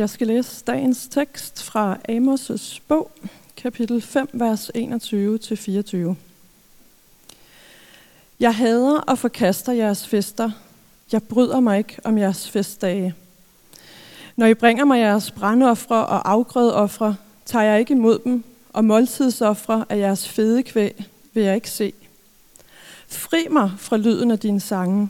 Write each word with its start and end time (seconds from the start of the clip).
Jeg 0.00 0.10
skal 0.10 0.26
læse 0.26 0.64
dagens 0.64 1.08
tekst 1.08 1.62
fra 1.62 1.98
Amos' 2.08 2.80
bog, 2.88 3.10
kapitel 3.56 4.02
5, 4.02 4.30
vers 4.32 4.70
21-24. 4.76 6.14
Jeg 8.40 8.54
hader 8.54 8.98
og 9.00 9.18
forkaster 9.18 9.72
jeres 9.72 10.06
fester. 10.06 10.50
Jeg 11.12 11.22
bryder 11.22 11.60
mig 11.60 11.78
ikke 11.78 11.96
om 12.04 12.18
jeres 12.18 12.50
festdage. 12.50 13.14
Når 14.36 14.46
I 14.46 14.54
bringer 14.54 14.84
mig 14.84 15.00
jeres 15.00 15.30
brandoffre 15.30 16.06
og 16.06 16.30
afgrødeoffre, 16.30 17.16
tager 17.44 17.64
jeg 17.64 17.80
ikke 17.80 17.94
imod 17.94 18.18
dem, 18.18 18.44
og 18.72 18.84
måltidsoffre 18.84 19.84
af 19.88 19.98
jeres 19.98 20.28
fede 20.28 20.62
kvæg 20.62 21.04
vil 21.32 21.42
jeg 21.42 21.54
ikke 21.54 21.70
se. 21.70 21.92
Fri 23.08 23.46
mig 23.50 23.72
fra 23.78 23.96
lyden 23.96 24.30
af 24.30 24.38
dine 24.38 24.60
sange. 24.60 25.08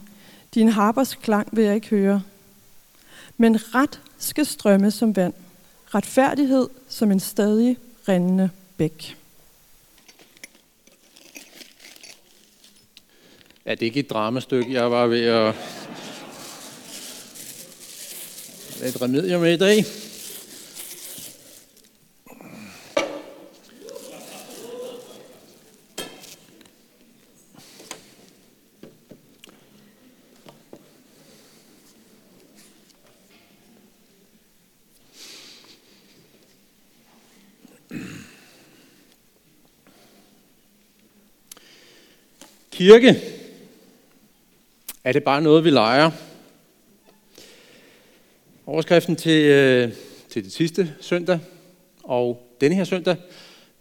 Din 0.53 0.67
harpers 0.67 1.15
klang 1.15 1.47
vil 1.51 1.63
jeg 1.63 1.75
ikke 1.75 1.89
høre. 1.89 2.21
Men 3.37 3.75
ret 3.75 4.01
skal 4.21 4.45
strømme 4.45 4.91
som 4.91 5.15
vand. 5.15 5.33
Retfærdighed 5.95 6.67
som 6.89 7.11
en 7.11 7.19
stadig 7.19 7.77
rindende 8.07 8.49
bæk. 8.77 9.17
Er 13.65 13.75
det 13.75 13.85
ikke 13.85 13.99
et 13.99 14.09
dramastykke. 14.09 14.73
Jeg 14.73 14.91
var 14.91 15.07
ved 15.07 15.25
at... 15.25 15.55
Et 18.83 19.01
remedium 19.01 19.41
med 19.41 19.53
i 19.53 19.57
dag. 19.57 19.85
Kirke. 42.81 43.21
Er 45.03 45.11
det 45.11 45.23
bare 45.23 45.41
noget, 45.41 45.63
vi 45.63 45.69
leger? 45.69 46.11
Overskriften 48.65 49.15
til, 49.15 49.45
øh, 49.45 49.91
til 50.29 50.43
det 50.43 50.51
sidste 50.51 50.93
søndag, 51.01 51.39
og 52.03 52.47
denne 52.61 52.75
her 52.75 52.83
søndag, 52.83 53.15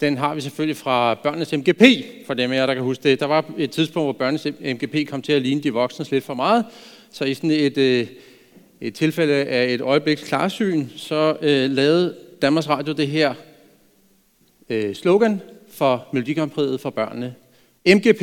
den 0.01 0.17
har 0.17 0.35
vi 0.35 0.41
selvfølgelig 0.41 0.77
fra 0.77 1.15
børnenes 1.15 1.53
MGP, 1.53 1.83
for 2.27 2.35
dem 2.35 2.53
af 2.53 2.57
jer, 2.57 2.67
der 2.67 2.75
kan 2.75 2.83
huske 2.83 3.03
det. 3.03 3.21
Der 3.21 3.27
var 3.27 3.45
et 3.59 3.71
tidspunkt, 3.71 4.07
hvor 4.07 4.13
børnenes 4.13 4.47
MGP 4.61 5.09
kom 5.09 5.23
til 5.23 5.33
at 5.33 5.43
ligne 5.43 5.63
de 5.63 5.73
voksne 5.73 6.07
lidt 6.11 6.25
for 6.25 6.35
meget, 6.35 6.65
så 7.11 7.25
i 7.25 7.35
sådan 7.35 7.51
et, 7.51 7.79
øh, 7.79 8.07
et 8.81 8.95
tilfælde 8.95 9.35
af 9.35 9.75
et 9.75 9.81
øjebliks 9.81 10.25
klarsyn, 10.25 10.89
så 10.97 11.37
øh, 11.43 11.71
lavede 11.71 12.17
Danmarks 12.43 12.69
Radio 12.69 12.93
det 12.93 13.09
her 13.09 13.35
øh, 14.71 14.95
slogan 14.95 15.41
for 15.69 16.09
Melodikampriet 16.13 16.81
for 16.81 16.91
børnene. 16.91 17.35
MGP, 17.87 18.23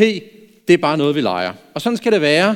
det 0.67 0.73
er 0.73 0.77
bare 0.77 0.97
noget, 0.97 1.15
vi 1.15 1.21
leger. 1.21 1.53
Og 1.73 1.81
sådan 1.81 1.97
skal 1.97 2.11
det 2.11 2.21
være, 2.21 2.55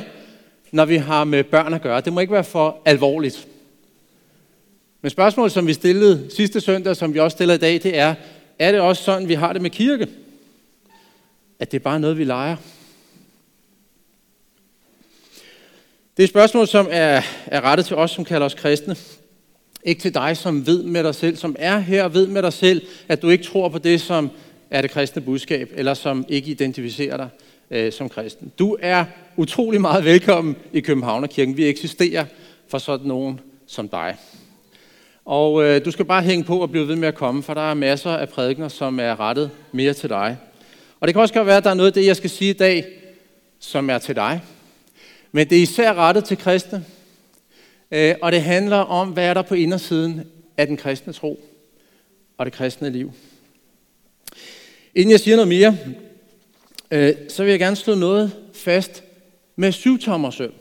når 0.72 0.84
vi 0.84 0.96
har 0.96 1.24
med 1.24 1.44
børn 1.44 1.74
at 1.74 1.82
gøre. 1.82 2.00
Det 2.00 2.12
må 2.12 2.20
ikke 2.20 2.32
være 2.32 2.44
for 2.44 2.82
alvorligt. 2.84 3.48
Men 5.02 5.10
spørgsmålet, 5.10 5.52
som 5.52 5.66
vi 5.66 5.72
stillede 5.72 6.30
sidste 6.36 6.60
søndag, 6.60 6.96
som 6.96 7.14
vi 7.14 7.18
også 7.18 7.34
stiller 7.34 7.54
i 7.54 7.58
dag, 7.58 7.72
det 7.72 7.98
er, 7.98 8.14
er 8.58 8.72
det 8.72 8.80
også 8.80 9.02
sådan, 9.02 9.28
vi 9.28 9.34
har 9.34 9.52
det 9.52 9.62
med 9.62 9.70
kirke? 9.70 10.08
At 11.58 11.72
det 11.72 11.78
er 11.78 11.82
bare 11.82 12.00
noget, 12.00 12.18
vi 12.18 12.24
leger? 12.24 12.56
Det 16.16 16.22
er 16.22 16.24
et 16.24 16.30
spørgsmål, 16.30 16.68
som 16.68 16.88
er, 16.90 17.22
er 17.46 17.60
rettet 17.60 17.86
til 17.86 17.96
os, 17.96 18.10
som 18.10 18.24
kalder 18.24 18.46
os 18.46 18.54
kristne. 18.54 18.96
Ikke 19.84 20.00
til 20.00 20.14
dig, 20.14 20.36
som 20.36 20.66
ved 20.66 20.82
med 20.82 21.04
dig 21.04 21.14
selv, 21.14 21.36
som 21.36 21.56
er 21.58 21.78
her 21.78 22.04
og 22.04 22.14
ved 22.14 22.26
med 22.26 22.42
dig 22.42 22.52
selv, 22.52 22.82
at 23.08 23.22
du 23.22 23.28
ikke 23.28 23.44
tror 23.44 23.68
på 23.68 23.78
det, 23.78 24.00
som 24.00 24.30
er 24.70 24.82
det 24.82 24.90
kristne 24.90 25.22
budskab, 25.22 25.72
eller 25.74 25.94
som 25.94 26.24
ikke 26.28 26.50
identificerer 26.50 27.16
dig 27.16 27.28
øh, 27.72 27.92
som 27.92 28.08
kristen. 28.08 28.52
Du 28.58 28.76
er 28.80 29.04
utrolig 29.36 29.80
meget 29.80 30.04
velkommen 30.04 30.56
i 30.72 30.80
Københavnerkirken. 30.80 31.56
Vi 31.56 31.68
eksisterer 31.68 32.24
for 32.68 32.78
sådan 32.78 33.06
nogen 33.06 33.40
som 33.66 33.88
dig. 33.88 34.16
Og 35.24 35.64
øh, 35.64 35.84
du 35.84 35.90
skal 35.90 36.04
bare 36.04 36.22
hænge 36.22 36.44
på 36.44 36.58
og 36.58 36.70
blive 36.70 36.88
ved 36.88 36.96
med 36.96 37.08
at 37.08 37.14
komme, 37.14 37.42
for 37.42 37.54
der 37.54 37.70
er 37.70 37.74
masser 37.74 38.10
af 38.10 38.28
prædikner, 38.28 38.68
som 38.68 39.00
er 39.00 39.20
rettet 39.20 39.50
mere 39.72 39.92
til 39.92 40.08
dig. 40.08 40.36
Og 41.00 41.08
det 41.08 41.14
kan 41.14 41.22
også 41.22 41.34
godt 41.34 41.46
være, 41.46 41.56
at 41.56 41.64
der 41.64 41.70
er 41.70 41.74
noget 41.74 41.86
af 41.86 41.92
det, 41.92 42.06
jeg 42.06 42.16
skal 42.16 42.30
sige 42.30 42.50
i 42.50 42.56
dag, 42.56 42.86
som 43.58 43.90
er 43.90 43.98
til 43.98 44.16
dig. 44.16 44.40
Men 45.32 45.50
det 45.50 45.58
er 45.58 45.62
især 45.62 45.94
rettet 45.94 46.24
til 46.24 46.38
kristne. 46.38 46.84
Øh, 47.90 48.14
og 48.22 48.32
det 48.32 48.42
handler 48.42 48.76
om, 48.76 49.08
hvad 49.08 49.24
er 49.24 49.34
der 49.34 49.42
på 49.42 49.54
indersiden 49.54 50.20
af 50.56 50.66
den 50.66 50.76
kristne 50.76 51.12
tro 51.12 51.44
og 52.38 52.46
det 52.46 52.54
kristne 52.54 52.90
liv. 52.90 53.12
Inden 54.94 55.10
jeg 55.10 55.20
siger 55.20 55.36
noget 55.36 55.48
mere, 55.48 55.76
øh, 56.92 57.14
så 57.28 57.42
vil 57.42 57.50
jeg 57.50 57.58
gerne 57.58 57.76
slå 57.76 57.94
noget 57.94 58.32
fast 58.52 59.04
med 59.56 59.72
syvtommersøm. 59.72 60.52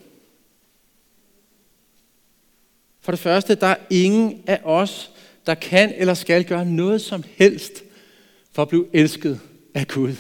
For 3.02 3.12
det 3.12 3.20
første, 3.20 3.56
der 3.56 3.68
er 3.68 3.76
ingen 3.90 4.44
af 4.48 4.62
os, 4.64 5.12
der 5.46 5.56
kan 5.56 5.94
eller 5.98 6.14
skal 6.14 6.44
gøre 6.44 6.66
noget 6.66 7.02
som 7.02 7.24
helst 7.36 7.84
for 8.52 8.62
at 8.62 8.70
blive 8.70 8.88
elsket 8.94 9.40
af 9.74 9.88
Gud, 9.88 10.16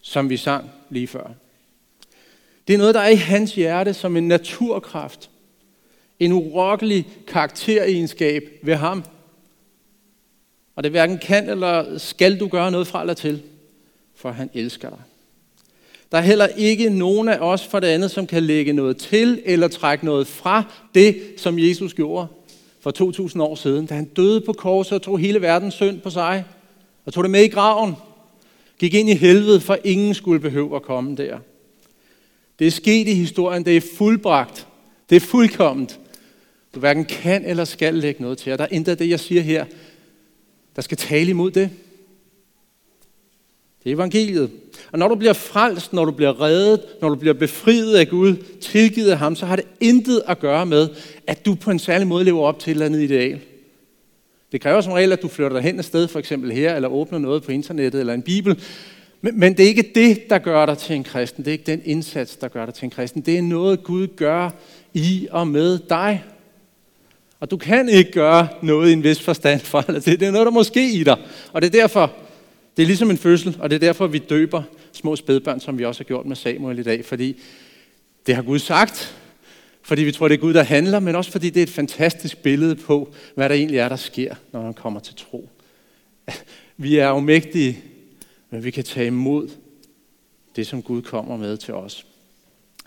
som 0.00 0.30
vi 0.30 0.36
sang 0.36 0.70
lige 0.90 1.06
før. 1.06 1.30
Det 2.68 2.74
er 2.74 2.78
noget, 2.78 2.94
der 2.94 3.00
er 3.00 3.08
i 3.08 3.14
hans 3.14 3.54
hjerte 3.54 3.94
som 3.94 4.16
en 4.16 4.28
naturkraft. 4.28 5.30
En 6.18 6.32
urokkelig 6.32 7.08
karakteregenskab 7.26 8.42
ved 8.62 8.74
ham. 8.74 9.04
Og 10.76 10.82
det 10.82 10.90
hverken 10.90 11.18
kan 11.18 11.50
eller 11.50 11.98
skal 11.98 12.40
du 12.40 12.48
gøre 12.48 12.70
noget 12.70 12.86
fra 12.86 13.00
eller 13.00 13.14
til 13.14 13.42
for 14.26 14.32
han 14.32 14.50
elsker 14.54 14.88
dig. 14.88 14.98
Der 16.12 16.18
er 16.18 16.22
heller 16.22 16.46
ikke 16.46 16.90
nogen 16.90 17.28
af 17.28 17.38
os 17.38 17.66
for 17.66 17.80
det 17.80 17.86
andet, 17.86 18.10
som 18.10 18.26
kan 18.26 18.42
lægge 18.42 18.72
noget 18.72 18.96
til 18.96 19.42
eller 19.44 19.68
trække 19.68 20.04
noget 20.04 20.26
fra 20.26 20.64
det, 20.94 21.22
som 21.36 21.58
Jesus 21.58 21.94
gjorde 21.94 22.26
for 22.80 22.90
2000 22.90 23.42
år 23.42 23.54
siden, 23.54 23.86
da 23.86 23.94
han 23.94 24.04
døde 24.04 24.40
på 24.40 24.52
korset 24.52 24.92
og 24.92 25.02
tog 25.02 25.18
hele 25.18 25.42
verdens 25.42 25.74
synd 25.74 26.00
på 26.00 26.10
sig 26.10 26.44
og 27.04 27.12
tog 27.12 27.24
det 27.24 27.30
med 27.30 27.42
i 27.42 27.48
graven. 27.48 27.94
Gik 28.78 28.94
ind 28.94 29.10
i 29.10 29.14
helvede, 29.14 29.60
for 29.60 29.78
ingen 29.84 30.14
skulle 30.14 30.40
behøve 30.40 30.76
at 30.76 30.82
komme 30.82 31.16
der. 31.16 31.38
Det 32.58 32.66
er 32.66 32.70
sket 32.70 33.08
i 33.08 33.14
historien, 33.14 33.64
det 33.64 33.76
er 33.76 33.80
fuldbragt, 33.96 34.66
det 35.10 35.16
er 35.16 35.20
fuldkomment. 35.20 36.00
Du 36.74 36.80
hverken 36.80 37.04
kan 37.04 37.44
eller 37.44 37.64
skal 37.64 37.94
lægge 37.94 38.22
noget 38.22 38.38
til. 38.38 38.52
Og 38.52 38.58
der 38.58 38.64
er 38.64 38.72
intet 38.72 38.92
af 38.92 38.98
det, 38.98 39.08
jeg 39.08 39.20
siger 39.20 39.42
her, 39.42 39.64
der 40.76 40.82
skal 40.82 40.96
tale 40.96 41.30
imod 41.30 41.50
det. 41.50 41.70
Det 43.86 43.92
er 43.92 43.96
evangeliet. 43.96 44.50
Og 44.92 44.98
når 44.98 45.08
du 45.08 45.14
bliver 45.14 45.32
frelst, 45.32 45.92
når 45.92 46.04
du 46.04 46.10
bliver 46.10 46.40
reddet, 46.40 46.80
når 47.00 47.08
du 47.08 47.14
bliver 47.14 47.34
befriet 47.34 47.96
af 47.96 48.08
Gud, 48.08 48.36
tilgivet 48.60 49.10
af 49.10 49.18
ham, 49.18 49.36
så 49.36 49.46
har 49.46 49.56
det 49.56 49.64
intet 49.80 50.22
at 50.26 50.38
gøre 50.38 50.66
med, 50.66 50.88
at 51.26 51.46
du 51.46 51.54
på 51.54 51.70
en 51.70 51.78
særlig 51.78 52.06
måde 52.06 52.24
lever 52.24 52.42
op 52.42 52.58
til 52.58 52.70
et 52.70 52.74
eller 52.74 52.86
andet 52.86 53.00
ideal. 53.00 53.40
Det 54.52 54.60
kræver 54.60 54.80
som 54.80 54.92
regel, 54.92 55.12
at 55.12 55.22
du 55.22 55.28
flytter 55.28 55.52
dig 55.52 55.62
hen 55.62 55.78
et 55.78 55.84
sted, 55.84 56.08
for 56.08 56.18
eksempel 56.18 56.52
her, 56.52 56.74
eller 56.74 56.88
åbner 56.88 57.18
noget 57.18 57.42
på 57.42 57.52
internettet, 57.52 58.00
eller 58.00 58.14
en 58.14 58.22
bibel. 58.22 58.60
Men, 59.20 59.40
men 59.40 59.56
det 59.56 59.64
er 59.64 59.68
ikke 59.68 59.90
det, 59.94 60.30
der 60.30 60.38
gør 60.38 60.66
dig 60.66 60.78
til 60.78 60.96
en 60.96 61.04
kristen. 61.04 61.44
Det 61.44 61.50
er 61.50 61.52
ikke 61.52 61.72
den 61.72 61.82
indsats, 61.84 62.36
der 62.36 62.48
gør 62.48 62.64
dig 62.64 62.74
til 62.74 62.84
en 62.84 62.90
kristen. 62.90 63.22
Det 63.22 63.38
er 63.38 63.42
noget, 63.42 63.84
Gud 63.84 64.06
gør 64.16 64.50
i 64.94 65.28
og 65.30 65.48
med 65.48 65.78
dig. 65.78 66.24
Og 67.40 67.50
du 67.50 67.56
kan 67.56 67.88
ikke 67.88 68.12
gøre 68.12 68.48
noget 68.62 68.90
i 68.90 68.92
en 68.92 69.02
vis 69.02 69.22
forstand 69.22 69.60
for 69.60 69.80
det. 69.80 70.04
Det 70.04 70.22
er 70.22 70.30
noget, 70.30 70.46
der 70.46 70.52
måske 70.52 70.92
i 70.92 71.04
dig. 71.04 71.16
Og 71.52 71.62
det 71.62 71.74
er 71.74 71.80
derfor, 71.80 72.12
det 72.76 72.82
er 72.82 72.86
ligesom 72.86 73.10
en 73.10 73.18
fødsel, 73.18 73.56
og 73.60 73.70
det 73.70 73.76
er 73.76 73.80
derfor, 73.80 74.06
vi 74.06 74.18
døber 74.18 74.62
små 74.92 75.16
spædbørn, 75.16 75.60
som 75.60 75.78
vi 75.78 75.84
også 75.84 76.00
har 76.00 76.04
gjort 76.04 76.26
med 76.26 76.36
Samuel 76.36 76.78
i 76.78 76.82
dag, 76.82 77.04
fordi 77.04 77.36
det 78.26 78.34
har 78.34 78.42
Gud 78.42 78.58
sagt, 78.58 79.16
fordi 79.82 80.02
vi 80.02 80.12
tror, 80.12 80.28
det 80.28 80.34
er 80.34 80.40
Gud, 80.40 80.54
der 80.54 80.62
handler, 80.62 81.00
men 81.00 81.14
også 81.14 81.30
fordi 81.30 81.50
det 81.50 81.60
er 81.60 81.62
et 81.62 81.70
fantastisk 81.70 82.38
billede 82.38 82.76
på, 82.76 83.14
hvad 83.34 83.48
der 83.48 83.54
egentlig 83.54 83.78
er, 83.78 83.88
der 83.88 83.96
sker, 83.96 84.34
når 84.52 84.62
man 84.62 84.74
kommer 84.74 85.00
til 85.00 85.14
tro. 85.14 85.48
Vi 86.76 86.96
er 86.96 87.12
umægtige, 87.12 87.78
men 88.50 88.64
vi 88.64 88.70
kan 88.70 88.84
tage 88.84 89.06
imod 89.06 89.48
det, 90.56 90.66
som 90.66 90.82
Gud 90.82 91.02
kommer 91.02 91.36
med 91.36 91.56
til 91.56 91.74
os. 91.74 92.06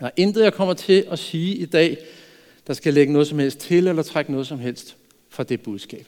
Der 0.00 0.06
er 0.06 0.10
intet, 0.16 0.44
jeg 0.44 0.54
kommer 0.54 0.74
til 0.74 1.06
at 1.10 1.18
sige 1.18 1.54
i 1.54 1.64
dag, 1.64 1.98
der 2.66 2.74
skal 2.74 2.94
lægge 2.94 3.12
noget 3.12 3.28
som 3.28 3.38
helst 3.38 3.58
til, 3.58 3.86
eller 3.86 4.02
trække 4.02 4.32
noget 4.32 4.46
som 4.46 4.58
helst 4.58 4.96
fra 5.28 5.42
det 5.42 5.60
budskab. 5.60 6.06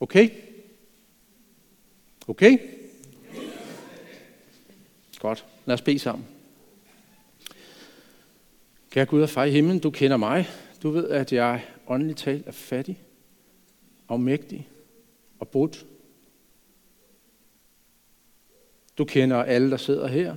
Okay? 0.00 0.30
Okay? 2.28 2.58
Godt. 5.18 5.46
Lad 5.66 5.74
os 5.74 5.82
bede 5.82 5.98
sammen. 5.98 6.26
Kære 8.90 9.06
Gud 9.06 9.22
og 9.22 9.28
far 9.28 9.44
i 9.44 9.50
himlen, 9.50 9.78
du 9.78 9.90
kender 9.90 10.16
mig. 10.16 10.48
Du 10.82 10.90
ved, 10.90 11.08
at 11.08 11.32
jeg 11.32 11.64
åndeligt 11.86 12.18
talt 12.18 12.46
er 12.46 12.52
fattig, 12.52 13.02
afmægtig 14.08 14.68
og 15.38 15.48
brudt. 15.48 15.86
Du 18.98 19.04
kender 19.04 19.42
alle, 19.42 19.70
der 19.70 19.76
sidder 19.76 20.06
her. 20.06 20.36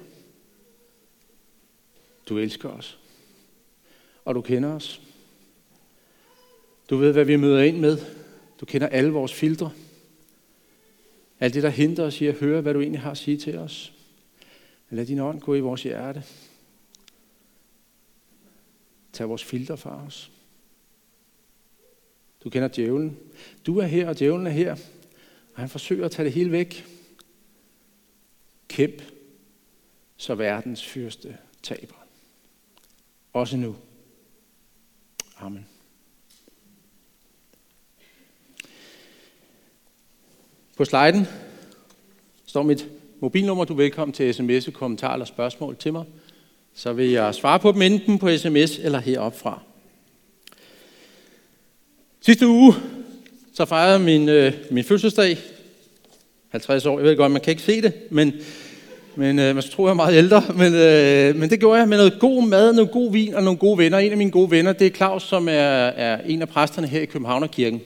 Du 2.29 2.37
elsker 2.37 2.69
os. 2.69 2.99
Og 4.25 4.35
du 4.35 4.41
kender 4.41 4.69
os. 4.69 5.01
Du 6.89 6.97
ved, 6.97 7.13
hvad 7.13 7.25
vi 7.25 7.35
møder 7.35 7.61
ind 7.61 7.77
med. 7.77 7.97
Du 8.59 8.65
kender 8.65 8.87
alle 8.87 9.11
vores 9.11 9.33
filtre. 9.33 9.71
Alt 11.41 11.53
det, 11.53 11.63
der 11.63 11.69
hindrer 11.69 12.05
os 12.05 12.21
i 12.21 12.25
at 12.25 12.35
høre, 12.35 12.61
hvad 12.61 12.73
du 12.73 12.81
egentlig 12.81 13.01
har 13.01 13.11
at 13.11 13.17
sige 13.17 13.37
til 13.37 13.57
os. 13.57 13.93
Lad 14.89 15.05
din 15.05 15.19
ånd 15.19 15.41
gå 15.41 15.55
i 15.55 15.59
vores 15.59 15.83
hjerte. 15.83 16.23
Tag 19.13 19.29
vores 19.29 19.43
filter 19.43 19.75
fra 19.75 20.05
os. 20.05 20.31
Du 22.43 22.49
kender 22.49 22.67
djævlen. 22.67 23.17
Du 23.65 23.77
er 23.77 23.85
her, 23.85 24.09
og 24.09 24.19
djævlen 24.19 24.47
er 24.47 24.51
her. 24.51 24.71
Og 25.53 25.59
han 25.59 25.69
forsøger 25.69 26.05
at 26.05 26.11
tage 26.11 26.25
det 26.25 26.33
hele 26.33 26.51
væk. 26.51 26.85
Kæmp, 28.67 29.03
så 30.17 30.35
verdens 30.35 30.85
fyrste 30.85 31.37
taber. 31.63 31.95
Også 33.33 33.57
nu. 33.57 33.75
Amen. 35.37 35.70
På 40.81 40.85
sliden 40.85 41.27
står 42.45 42.63
mit 42.63 42.87
mobilnummer. 43.19 43.65
Du 43.65 43.73
er 43.73 43.77
velkommen 43.77 44.13
til 44.13 44.33
sms, 44.33 44.69
kommentar 44.73 45.13
eller 45.13 45.25
spørgsmål 45.25 45.75
til 45.79 45.93
mig. 45.93 46.03
Så 46.75 46.93
vil 46.93 47.09
jeg 47.09 47.35
svare 47.35 47.59
på 47.59 47.71
dem 47.71 47.81
enten 47.81 48.19
på 48.19 48.37
sms 48.37 48.79
eller 48.79 48.99
heroppe 48.99 49.39
fra. 49.39 49.59
Sidste 52.21 52.47
uge 52.47 52.73
så 53.53 53.65
fejrede 53.65 53.99
min, 53.99 54.29
øh, 54.29 54.53
min 54.71 54.83
fødselsdag. 54.83 55.37
50 56.49 56.85
år. 56.85 56.99
Jeg 56.99 57.07
ved 57.07 57.17
godt, 57.17 57.31
man 57.31 57.41
kan 57.41 57.51
ikke 57.51 57.63
se 57.63 57.81
det, 57.81 57.93
men, 58.11 58.33
men 59.15 59.39
øh, 59.39 59.55
man 59.55 59.63
tror, 59.63 59.87
jeg 59.87 59.91
er 59.91 59.95
meget 59.95 60.17
ældre. 60.17 60.43
Men, 60.55 60.73
øh, 60.73 61.35
men 61.35 61.49
det 61.49 61.59
gjorde 61.59 61.79
jeg 61.79 61.89
med 61.89 61.97
noget 61.97 62.19
god 62.19 62.47
mad, 62.47 62.73
noget 62.73 62.91
god 62.91 63.11
vin 63.11 63.33
og 63.33 63.43
nogle 63.43 63.59
gode 63.59 63.77
venner. 63.77 63.97
En 63.97 64.11
af 64.11 64.17
mine 64.17 64.31
gode 64.31 64.51
venner, 64.51 64.73
det 64.73 64.87
er 64.87 64.95
Claus, 64.95 65.23
som 65.23 65.47
er, 65.47 65.51
er 65.51 66.21
en 66.25 66.41
af 66.41 66.49
præsterne 66.49 66.87
her 66.87 67.01
i 67.01 67.05
Københavnerkirken. 67.05 67.81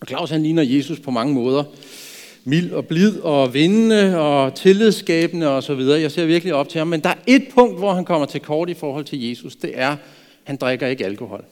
Og 0.00 0.06
Claus 0.06 0.30
han 0.30 0.42
ligner 0.42 0.62
Jesus 0.62 1.00
på 1.00 1.10
mange 1.10 1.34
måder 1.34 1.64
mild 2.48 2.72
og 2.72 2.86
blid 2.86 3.20
og 3.20 3.54
vindende 3.54 4.18
og 4.18 4.54
tillidsskabende 4.54 5.48
og 5.48 5.62
så 5.62 5.74
videre. 5.74 6.00
Jeg 6.00 6.12
ser 6.12 6.26
virkelig 6.26 6.54
op 6.54 6.68
til 6.68 6.78
ham. 6.78 6.88
Men 6.88 7.00
der 7.00 7.08
er 7.08 7.14
et 7.26 7.44
punkt, 7.54 7.78
hvor 7.78 7.94
han 7.94 8.04
kommer 8.04 8.26
til 8.26 8.40
kort 8.40 8.70
i 8.70 8.74
forhold 8.74 9.04
til 9.04 9.28
Jesus. 9.28 9.56
Det 9.56 9.70
er, 9.74 9.96
han 10.44 10.56
drikker 10.56 10.86
ikke 10.86 11.04
alkohol. 11.04 11.44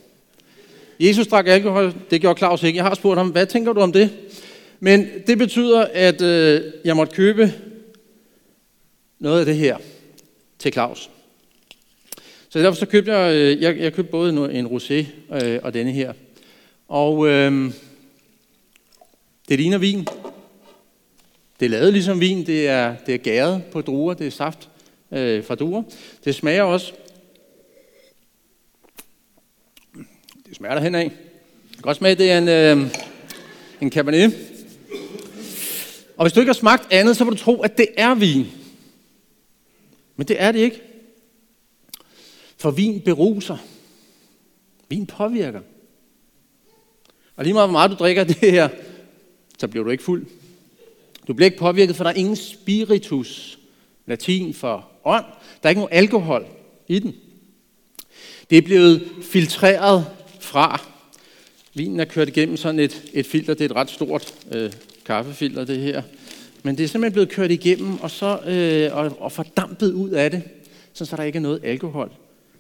Jesus 1.01 1.27
drak 1.27 1.47
alkohol, 1.47 1.95
det 2.11 2.21
gjorde 2.21 2.39
Claus 2.39 2.63
ikke. 2.63 2.77
Jeg 2.77 2.85
har 2.85 2.95
spurgt 2.95 3.19
ham, 3.19 3.29
hvad 3.29 3.47
tænker 3.47 3.73
du 3.73 3.81
om 3.81 3.93
det? 3.93 4.11
Men 4.81 5.09
det 5.27 5.39
betyder, 5.39 5.87
at 5.93 6.23
øh, 6.23 6.63
jeg 6.85 6.97
måtte 6.97 7.15
købe 7.15 7.53
noget 9.19 9.41
af 9.41 9.47
det 9.47 9.57
her 9.57 9.77
til 10.59 10.73
Claus. 10.73 11.11
Så 12.49 12.59
derfor 12.59 12.77
så 12.77 12.87
købte 12.87 13.13
jeg, 13.13 13.35
øh, 13.35 13.63
jeg, 13.63 13.79
jeg 13.79 13.93
købte 13.93 14.11
både 14.11 14.53
en 14.53 14.67
rosé 14.67 15.07
øh, 15.45 15.61
og 15.63 15.75
denne 15.75 15.93
her. 15.93 16.13
Og 16.89 17.29
øh, 17.29 17.71
det 19.49 19.59
ligner 19.59 19.79
vin. 19.79 20.09
Det 21.61 21.67
er 21.67 21.71
lavet 21.71 21.93
ligesom 21.93 22.21
vin, 22.21 22.47
det 22.47 22.69
er, 22.69 22.97
det 23.07 23.15
er 23.15 23.19
gæret 23.19 23.65
på 23.73 23.81
druer, 23.81 24.15
det 24.15 24.27
er 24.27 24.31
saft 24.31 24.69
øh, 25.13 25.45
fra 25.45 25.55
druer. 25.55 25.83
Det 26.25 26.35
smager 26.35 26.63
også. 26.63 26.93
Det 30.47 30.57
smager 30.57 30.75
der 30.75 30.83
hen 30.83 30.95
af. 30.95 31.13
Godt 31.83 31.97
smag, 31.97 32.19
det 32.19 32.31
er 32.31 32.39
en, 32.39 32.49
øh, 32.49 32.91
en 33.81 33.91
Cabernet. 33.91 34.35
Og 36.17 36.25
hvis 36.25 36.33
du 36.33 36.41
ikke 36.41 36.49
har 36.49 36.55
smagt 36.55 36.93
andet, 36.93 37.17
så 37.17 37.25
vil 37.25 37.33
du 37.33 37.39
tro, 37.39 37.63
at 37.63 37.79
det 37.79 37.89
er 37.97 38.15
vin. 38.15 38.47
Men 40.17 40.29
det 40.29 40.43
er 40.43 40.53
det 40.53 40.59
ikke. 40.59 40.83
For 42.57 42.71
vin 42.71 43.01
beruser. 43.01 43.57
Vin 44.89 45.07
påvirker. 45.07 45.61
Og 47.37 47.45
lige 47.45 47.55
meget 47.55 47.69
hvor 47.69 47.73
meget 47.73 47.91
du 47.91 47.97
drikker 47.97 48.25
det 48.25 48.51
her, 48.51 48.69
så 49.59 49.69
bliver 49.69 49.85
du 49.85 49.91
ikke 49.91 50.05
fuld. 50.05 50.27
Du 51.29 51.35
bliver 51.35 51.47
ikke 51.47 51.59
påvirket, 51.59 51.97
for 51.97 52.05
der 52.05 52.11
er 52.11 52.15
ingen 52.15 52.37
spiritus, 52.37 53.59
latin 54.07 54.55
for 54.55 54.89
ånd. 55.05 55.25
Der 55.63 55.69
er 55.69 55.69
ikke 55.69 55.81
nogen 55.81 55.95
alkohol 55.95 56.47
i 56.89 56.99
den. 56.99 57.15
Det 58.51 58.59
er 58.59 58.63
blevet 58.63 59.09
filtreret 59.23 60.07
fra. 60.41 60.83
Vinen 61.75 62.01
er 62.01 62.05
kørt 62.05 62.29
igennem 62.29 62.57
sådan 62.57 62.81
et, 62.81 63.03
et 63.13 63.27
filter. 63.27 63.55
Det 63.55 63.65
er 63.65 63.69
et 63.69 63.77
ret 63.77 63.91
stort 63.91 64.35
øh, 64.53 64.73
kaffefilter, 65.07 65.65
det 65.65 65.81
her. 65.81 66.03
Men 66.63 66.79
det 66.79 66.85
er 66.85 66.89
simpelthen 66.89 67.13
blevet 67.13 67.29
kørt 67.29 67.51
igennem 67.51 68.01
og, 68.01 68.11
så, 68.11 68.39
øh, 68.47 68.97
og, 68.97 69.17
og 69.21 69.33
fordampet 69.33 69.93
ud 69.93 70.11
af 70.11 70.31
det, 70.31 70.43
så 70.93 71.17
der 71.17 71.23
ikke 71.23 71.37
er 71.37 71.41
noget 71.41 71.61
alkohol 71.65 72.11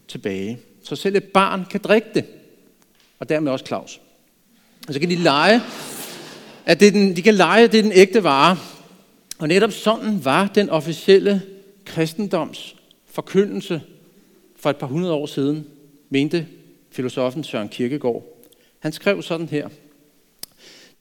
tilbage. 0.09 0.59
Så 0.83 0.97
selv 0.97 1.17
et 1.17 1.25
barn 1.25 1.65
kan 1.71 1.81
drikke 1.85 2.09
det, 2.15 2.25
og 3.19 3.29
dermed 3.29 3.53
også 3.53 3.67
Claus. 3.67 4.01
Og 4.89 4.95
så 4.95 5.01
kan 5.01 5.11
de 5.11 5.15
lege 5.15 5.61
at 6.65 6.81
det 6.81 6.93
den, 6.93 7.17
de 7.17 7.23
kan 7.23 7.35
lege, 7.35 7.69
det 7.69 7.79
er 7.79 7.83
den 7.83 7.93
ægte 7.93 8.25
vare. 8.25 8.59
Og 9.39 9.49
netop 9.49 9.73
sådan 9.73 10.25
var 10.25 10.47
den 10.55 10.71
officielle 10.71 11.43
kristendoms 11.85 12.77
forkyndelse 13.11 13.83
for 14.57 14.71
et 14.71 14.77
par 14.77 14.87
hundrede 14.87 15.13
år 15.13 15.27
siden, 15.27 15.67
mente 16.11 16.47
filosofen 16.91 17.45
Søren 17.45 17.69
Kierkegaard. 17.69 18.25
Han 18.79 18.93
skrev 18.93 19.23
sådan 19.23 19.49
her. 19.49 19.69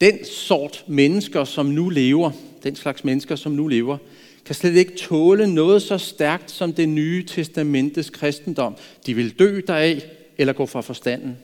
Den 0.01 0.25
sort 0.25 0.83
mennesker, 0.87 1.43
som 1.43 1.65
nu 1.65 1.89
lever, 1.89 2.31
den 2.63 2.75
slags 2.75 3.03
mennesker, 3.03 3.35
som 3.35 3.51
nu 3.51 3.67
lever, 3.67 3.97
kan 4.45 4.55
slet 4.55 4.75
ikke 4.75 4.95
tåle 4.95 5.53
noget 5.53 5.81
så 5.81 5.97
stærkt 5.97 6.51
som 6.51 6.73
det 6.73 6.89
nye 6.89 7.25
testamentes 7.25 8.09
kristendom. 8.09 8.75
De 9.05 9.13
vil 9.13 9.39
dø 9.39 9.61
deraf 9.67 10.03
eller 10.37 10.53
gå 10.53 10.65
fra 10.65 10.81
forstanden. 10.81 11.37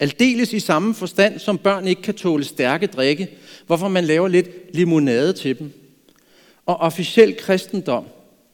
Aldeles 0.00 0.52
i 0.52 0.60
samme 0.60 0.94
forstand, 0.94 1.38
som 1.38 1.58
børn 1.58 1.86
ikke 1.86 2.02
kan 2.02 2.14
tåle 2.14 2.44
stærke 2.44 2.86
drikke, 2.86 3.28
hvorfor 3.66 3.88
man 3.88 4.04
laver 4.04 4.28
lidt 4.28 4.74
limonade 4.74 5.32
til 5.32 5.58
dem. 5.58 5.72
Og 6.66 6.76
officiel 6.76 7.36
kristendom 7.36 8.04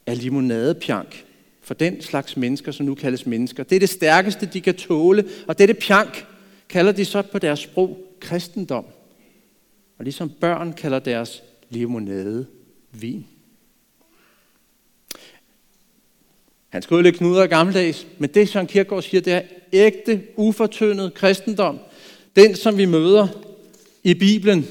er 0.06 0.14
limonadepjank 0.14 1.24
for 1.62 1.74
den 1.74 2.00
slags 2.00 2.36
mennesker, 2.36 2.72
som 2.72 2.86
nu 2.86 2.94
kaldes 2.94 3.26
mennesker. 3.26 3.62
Det 3.62 3.76
er 3.76 3.80
det 3.80 3.88
stærkeste, 3.88 4.46
de 4.46 4.60
kan 4.60 4.74
tåle, 4.74 5.24
og 5.46 5.58
dette 5.58 5.74
pjank 5.74 6.26
kalder 6.68 6.92
de 6.92 7.04
så 7.04 7.22
på 7.22 7.38
deres 7.38 7.58
sprog 7.58 7.98
kristendom. 8.20 8.84
Og 9.98 10.04
ligesom 10.04 10.30
børn 10.30 10.72
kalder 10.72 10.98
deres 10.98 11.42
limonade 11.70 12.46
vin. 12.92 13.26
Han 16.72 16.82
skal 16.82 17.02
lidt 17.02 17.16
knuder 17.16 17.46
gammeldags, 17.46 18.06
men 18.18 18.30
det 18.34 18.48
Søren 18.48 18.66
Kierkegaard 18.66 19.02
siger, 19.02 19.20
det 19.20 19.32
er 19.32 19.42
ægte, 19.72 20.22
ufortyndet 20.36 21.14
kristendom. 21.14 21.78
Den, 22.36 22.56
som 22.56 22.78
vi 22.78 22.84
møder 22.84 23.28
i 24.02 24.14
Bibelen. 24.14 24.66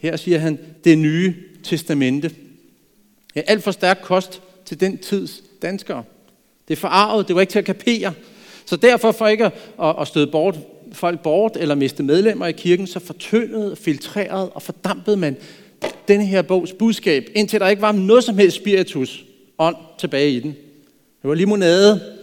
Her 0.00 0.16
siger 0.16 0.38
han, 0.38 0.58
det 0.84 0.98
nye 0.98 1.34
testamente. 1.62 2.30
Ja, 3.34 3.40
er 3.40 3.44
alt 3.46 3.62
for 3.62 3.70
stærk 3.70 3.98
kost 4.02 4.42
til 4.64 4.80
den 4.80 4.98
tids 4.98 5.42
danskere. 5.62 6.04
Det 6.68 6.74
er 6.74 6.80
forarvet, 6.80 7.28
det 7.28 7.34
var 7.34 7.40
ikke 7.40 7.50
til 7.50 7.58
at 7.58 7.64
kapere. 7.64 8.12
Så 8.66 8.76
derfor 8.76 9.12
for 9.12 9.28
ikke 9.28 9.44
at, 9.44 9.94
at 10.00 10.08
støde 10.08 10.26
bort, 10.26 10.58
folk 10.92 11.20
bort 11.20 11.56
eller 11.56 11.74
miste 11.74 12.02
medlemmer 12.02 12.46
i 12.46 12.52
kirken, 12.52 12.86
så 12.86 13.00
fortyndede, 13.00 13.76
filtrerede 13.76 14.50
og 14.50 14.62
fordampede 14.62 15.16
man 15.16 15.36
denne 16.08 16.26
her 16.26 16.42
bogs 16.42 16.72
budskab, 16.72 17.30
indtil 17.34 17.60
der 17.60 17.68
ikke 17.68 17.82
var 17.82 17.92
noget 17.92 18.24
som 18.24 18.38
helst 18.38 18.56
spiritus, 18.56 19.24
ånd 19.58 19.76
tilbage 19.98 20.30
i 20.30 20.40
den. 20.40 20.56
Det 21.22 21.28
var 21.28 21.34
limonade, 21.34 22.16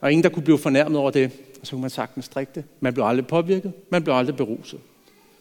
og 0.00 0.12
ingen, 0.12 0.22
der 0.24 0.30
kunne 0.30 0.42
blive 0.42 0.58
fornærmet 0.58 0.98
over 0.98 1.10
det. 1.10 1.30
Og 1.60 1.66
så 1.66 1.70
kunne 1.70 1.80
man 1.80 1.90
sagtens 1.90 2.28
drikke 2.28 2.52
det. 2.54 2.64
Man 2.80 2.94
blev 2.94 3.04
aldrig 3.04 3.26
påvirket, 3.26 3.72
man 3.90 4.04
blev 4.04 4.14
aldrig 4.14 4.36
beruset. 4.36 4.80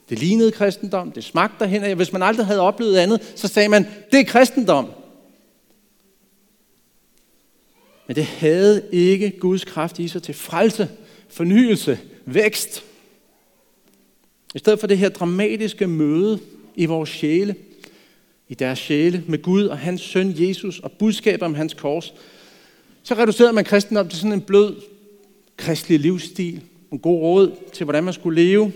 Det 0.09 0.19
lignede 0.19 0.51
kristendom, 0.51 1.11
det 1.11 1.23
smagte 1.23 1.55
derhen 1.59 1.83
af. 1.83 1.95
Hvis 1.95 2.13
man 2.13 2.23
aldrig 2.23 2.45
havde 2.45 2.59
oplevet 2.59 2.97
andet, 2.97 3.33
så 3.35 3.47
sagde 3.47 3.69
man, 3.69 3.85
det 4.11 4.19
er 4.19 4.23
kristendom. 4.23 4.89
Men 8.07 8.15
det 8.15 8.25
havde 8.25 8.83
ikke 8.91 9.39
Guds 9.39 9.65
kraft 9.65 9.99
i 9.99 10.07
sig 10.07 10.23
til 10.23 10.33
frelse, 10.33 10.89
fornyelse, 11.29 11.99
vækst. 12.25 12.83
I 14.55 14.59
stedet 14.59 14.79
for 14.79 14.87
det 14.87 14.97
her 14.97 15.09
dramatiske 15.09 15.87
møde 15.87 16.39
i 16.75 16.85
vores 16.85 17.09
sjæle, 17.09 17.55
i 18.47 18.53
deres 18.53 18.79
sjæle 18.79 19.23
med 19.27 19.41
Gud 19.41 19.65
og 19.65 19.77
hans 19.77 20.01
søn 20.01 20.33
Jesus 20.37 20.79
og 20.79 20.91
budskabet 20.91 21.43
om 21.43 21.55
hans 21.55 21.73
kors, 21.73 22.13
så 23.03 23.13
reducerede 23.13 23.53
man 23.53 23.63
kristendom 23.63 24.09
til 24.09 24.19
sådan 24.19 24.33
en 24.33 24.41
blød 24.41 24.75
kristelig 25.57 25.99
livsstil, 25.99 26.61
en 26.91 26.99
god 26.99 27.19
råd 27.21 27.51
til, 27.73 27.83
hvordan 27.83 28.03
man 28.03 28.13
skulle 28.13 28.43
leve. 28.43 28.71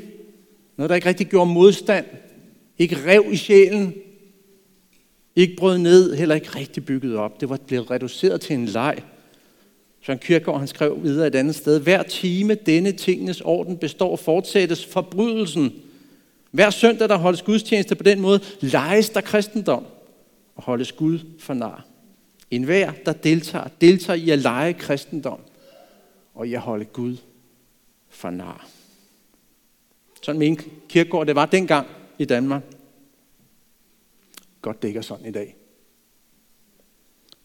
Noget, 0.78 0.90
der 0.90 0.96
ikke 0.96 1.10
rigtig 1.10 1.28
gjorde 1.28 1.52
modstand, 1.52 2.06
ikke 2.78 2.98
rev 3.06 3.26
i 3.32 3.36
sjælen, 3.36 3.94
ikke 5.36 5.56
brød 5.56 5.78
ned, 5.78 6.16
heller 6.16 6.36
ikke 6.36 6.50
rigtig 6.56 6.86
bygget 6.86 7.16
op. 7.16 7.42
Det 7.42 7.50
var 7.50 7.60
blevet 7.68 7.92
reduceret 7.92 8.42
til 8.42 8.54
en 8.54 8.66
leg. 8.66 9.04
Søren 10.06 10.20
Kierkegaard 10.20 10.60
han 10.60 10.68
skrev 10.68 11.04
videre 11.04 11.28
et 11.28 11.36
andet 11.36 11.56
sted, 11.56 11.80
hver 11.80 12.04
time 12.04 12.56
denne 12.56 12.92
tingenes 12.92 13.42
orden 13.42 13.78
består 13.78 14.12
og 14.12 14.20
fortsættes 14.20 14.86
forbrydelsen. 14.86 15.74
Hver 16.52 16.70
søndag, 16.70 17.10
der 17.10 17.18
holdes 17.18 17.42
gudstjeneste 17.42 17.96
på 17.96 18.04
den 18.04 18.22
måde, 18.22 18.40
leges 18.62 19.10
der 19.10 19.22
kristendom 19.22 19.86
og 20.56 20.64
holdes 20.64 20.92
Gud 20.92 21.20
for 21.40 21.54
nar. 21.54 21.86
En 22.52 22.64
hver, 22.64 22.92
der 23.06 23.14
deltager, 23.14 23.68
deltager 23.82 24.18
i 24.18 24.30
at 24.30 24.40
lege 24.40 24.74
kristendom 24.74 25.40
og 26.34 26.48
i 26.48 26.54
at 26.54 26.62
holde 26.62 26.86
Gud 26.86 27.18
for 28.10 28.30
nar. 28.30 28.68
Sådan 30.22 30.40
min 30.40 30.60
kirkegård, 30.90 31.28
det 31.28 31.36
var 31.36 31.46
dengang 31.46 31.88
i 32.18 32.26
Danmark. 32.26 32.64
Godt, 34.62 34.82
det 34.82 34.88
ikke 34.88 34.98
er 34.98 35.02
sådan 35.02 35.26
i 35.26 35.32
dag. 35.32 35.56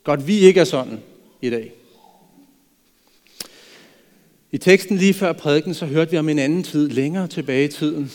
Godt, 0.05 0.27
vi 0.27 0.39
ikke 0.39 0.61
er 0.61 0.65
sådan 0.65 1.01
i 1.41 1.51
dag. 1.51 1.73
I 4.51 4.59
teksten 4.59 4.97
lige 4.97 5.15
før 5.15 5.33
prædiken, 5.33 5.75
så 5.75 5.87
hørte 5.87 6.11
vi 6.11 6.17
om 6.17 6.29
en 6.29 6.39
anden 6.39 6.63
tid, 6.63 6.89
længere 6.89 7.29
tilbage 7.29 7.65
i 7.65 7.69
tiden, 7.69 8.11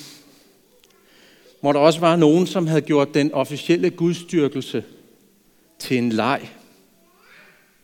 hvor 1.62 1.72
der 1.72 1.80
også 1.80 2.00
var 2.00 2.15
nogen, 2.15 2.48
som 2.48 2.68
havde 2.68 2.82
gjort 2.82 3.13
den 3.13 3.34
officielle 3.34 3.89
gudstyrkelse 3.89 4.84
til 5.80 5.98
en 5.98 6.10
leg, 6.10 6.50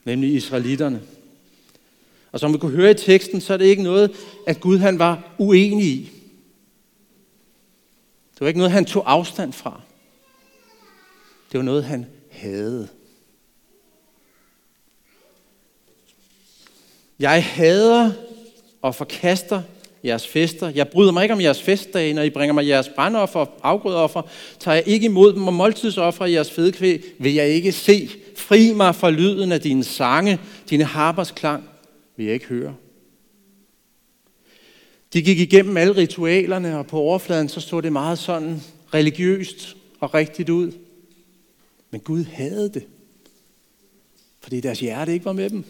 nemlig 0.05 0.33
israelitterne. 0.33 1.01
Og 2.31 2.39
som 2.39 2.53
vi 2.53 2.57
kunne 2.57 2.75
høre 2.75 2.91
i 2.91 2.93
teksten, 2.93 3.41
så 3.41 3.53
er 3.53 3.57
det 3.57 3.65
ikke 3.65 3.83
noget, 3.83 4.11
at 4.47 4.59
Gud 4.59 4.77
han 4.77 4.99
var 4.99 5.35
uenig 5.37 5.85
i. 5.85 6.11
Det 8.33 8.41
var 8.41 8.47
ikke 8.47 8.57
noget, 8.57 8.71
han 8.71 8.85
tog 8.85 9.11
afstand 9.11 9.53
fra. 9.53 9.81
Det 11.51 11.57
var 11.57 11.63
noget, 11.63 11.83
han 11.83 12.05
havde. 12.31 12.87
Jeg 17.19 17.45
hader 17.45 18.11
og 18.81 18.95
forkaster 18.95 19.61
jeres 20.03 20.27
fester. 20.27 20.69
Jeg 20.69 20.87
bryder 20.87 21.11
mig 21.11 21.23
ikke 21.23 21.33
om 21.33 21.41
jeres 21.41 21.61
festdage, 21.61 22.13
når 22.13 22.21
I 22.21 22.29
bringer 22.29 22.53
mig 22.53 22.67
jeres 22.67 22.89
brandoffer 22.89 23.39
og 23.39 23.57
afgrødeoffer. 23.63 24.21
Tager 24.59 24.75
jeg 24.75 24.87
ikke 24.87 25.05
imod 25.05 25.33
dem 25.33 25.47
og 25.47 25.53
måltidsoffer 25.53 26.25
i 26.25 26.33
jeres 26.33 26.51
fedekvæg, 26.51 27.03
vil 27.19 27.33
jeg 27.33 27.47
ikke 27.47 27.71
se. 27.71 28.09
Fri 28.35 28.73
mig 28.73 28.95
fra 28.95 29.09
lyden 29.09 29.51
af 29.51 29.61
dine 29.61 29.83
sange, 29.83 30.39
dine 30.69 30.83
harpers 30.83 31.31
klang, 31.31 31.63
vil 32.17 32.25
jeg 32.25 32.33
ikke 32.33 32.45
høre. 32.45 32.75
De 35.13 35.21
gik 35.21 35.39
igennem 35.39 35.77
alle 35.77 35.95
ritualerne, 35.95 36.77
og 36.77 36.87
på 36.87 36.97
overfladen 36.97 37.49
så 37.49 37.59
så 37.59 37.81
det 37.81 37.93
meget 37.93 38.19
sådan 38.19 38.61
religiøst 38.93 39.75
og 39.99 40.13
rigtigt 40.13 40.49
ud. 40.49 40.71
Men 41.91 42.01
Gud 42.01 42.23
havde 42.23 42.69
det, 42.73 42.83
fordi 44.41 44.61
deres 44.61 44.79
hjerte 44.79 45.13
ikke 45.13 45.25
var 45.25 45.33
med 45.33 45.49
dem. 45.49 45.63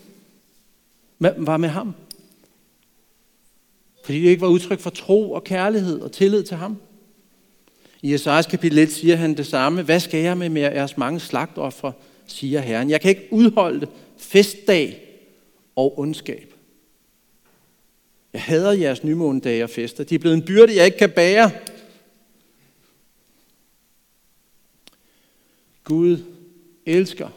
Var 1.20 1.58
med 1.58 1.70
ham. 1.70 1.96
Fordi 4.04 4.22
det 4.22 4.30
ikke 4.30 4.42
var 4.42 4.48
udtryk 4.48 4.80
for 4.80 4.90
tro 4.90 5.32
og 5.32 5.44
kærlighed 5.44 6.00
og 6.00 6.12
tillid 6.12 6.44
til 6.44 6.58
ham. 6.58 6.78
I 8.02 8.14
Esajas 8.14 8.46
kapitel 8.46 8.78
1 8.78 8.92
siger 8.92 9.16
han 9.16 9.38
det 9.38 9.48
samme. 9.48 9.82
Hvad 9.82 10.00
skal 10.00 10.20
jeg 10.20 10.38
med, 10.38 10.50
med 10.50 10.62
jeres 10.62 10.98
mange 10.98 11.20
slagtoffer, 11.20 11.92
siger 12.26 12.60
Herren. 12.60 12.90
Jeg 12.90 13.02
kan 13.02 13.10
ikke 13.10 13.28
udholde 13.32 13.88
festdag 14.18 15.08
og 15.76 16.00
ondskab. 16.00 16.54
Jeg 18.34 18.42
hader 18.42 18.72
jeres 18.72 19.04
nymånedage 19.04 19.64
og 19.64 19.70
fester. 19.70 20.04
De 20.04 20.16
er 20.16 20.20
blevet 20.20 20.36
en 20.36 20.46
byrde, 20.46 20.76
jeg 20.76 20.86
ikke 20.86 20.98
kan 20.98 21.12
bære. 21.12 21.52
Gud 25.84 26.18
elsker. 26.86 27.30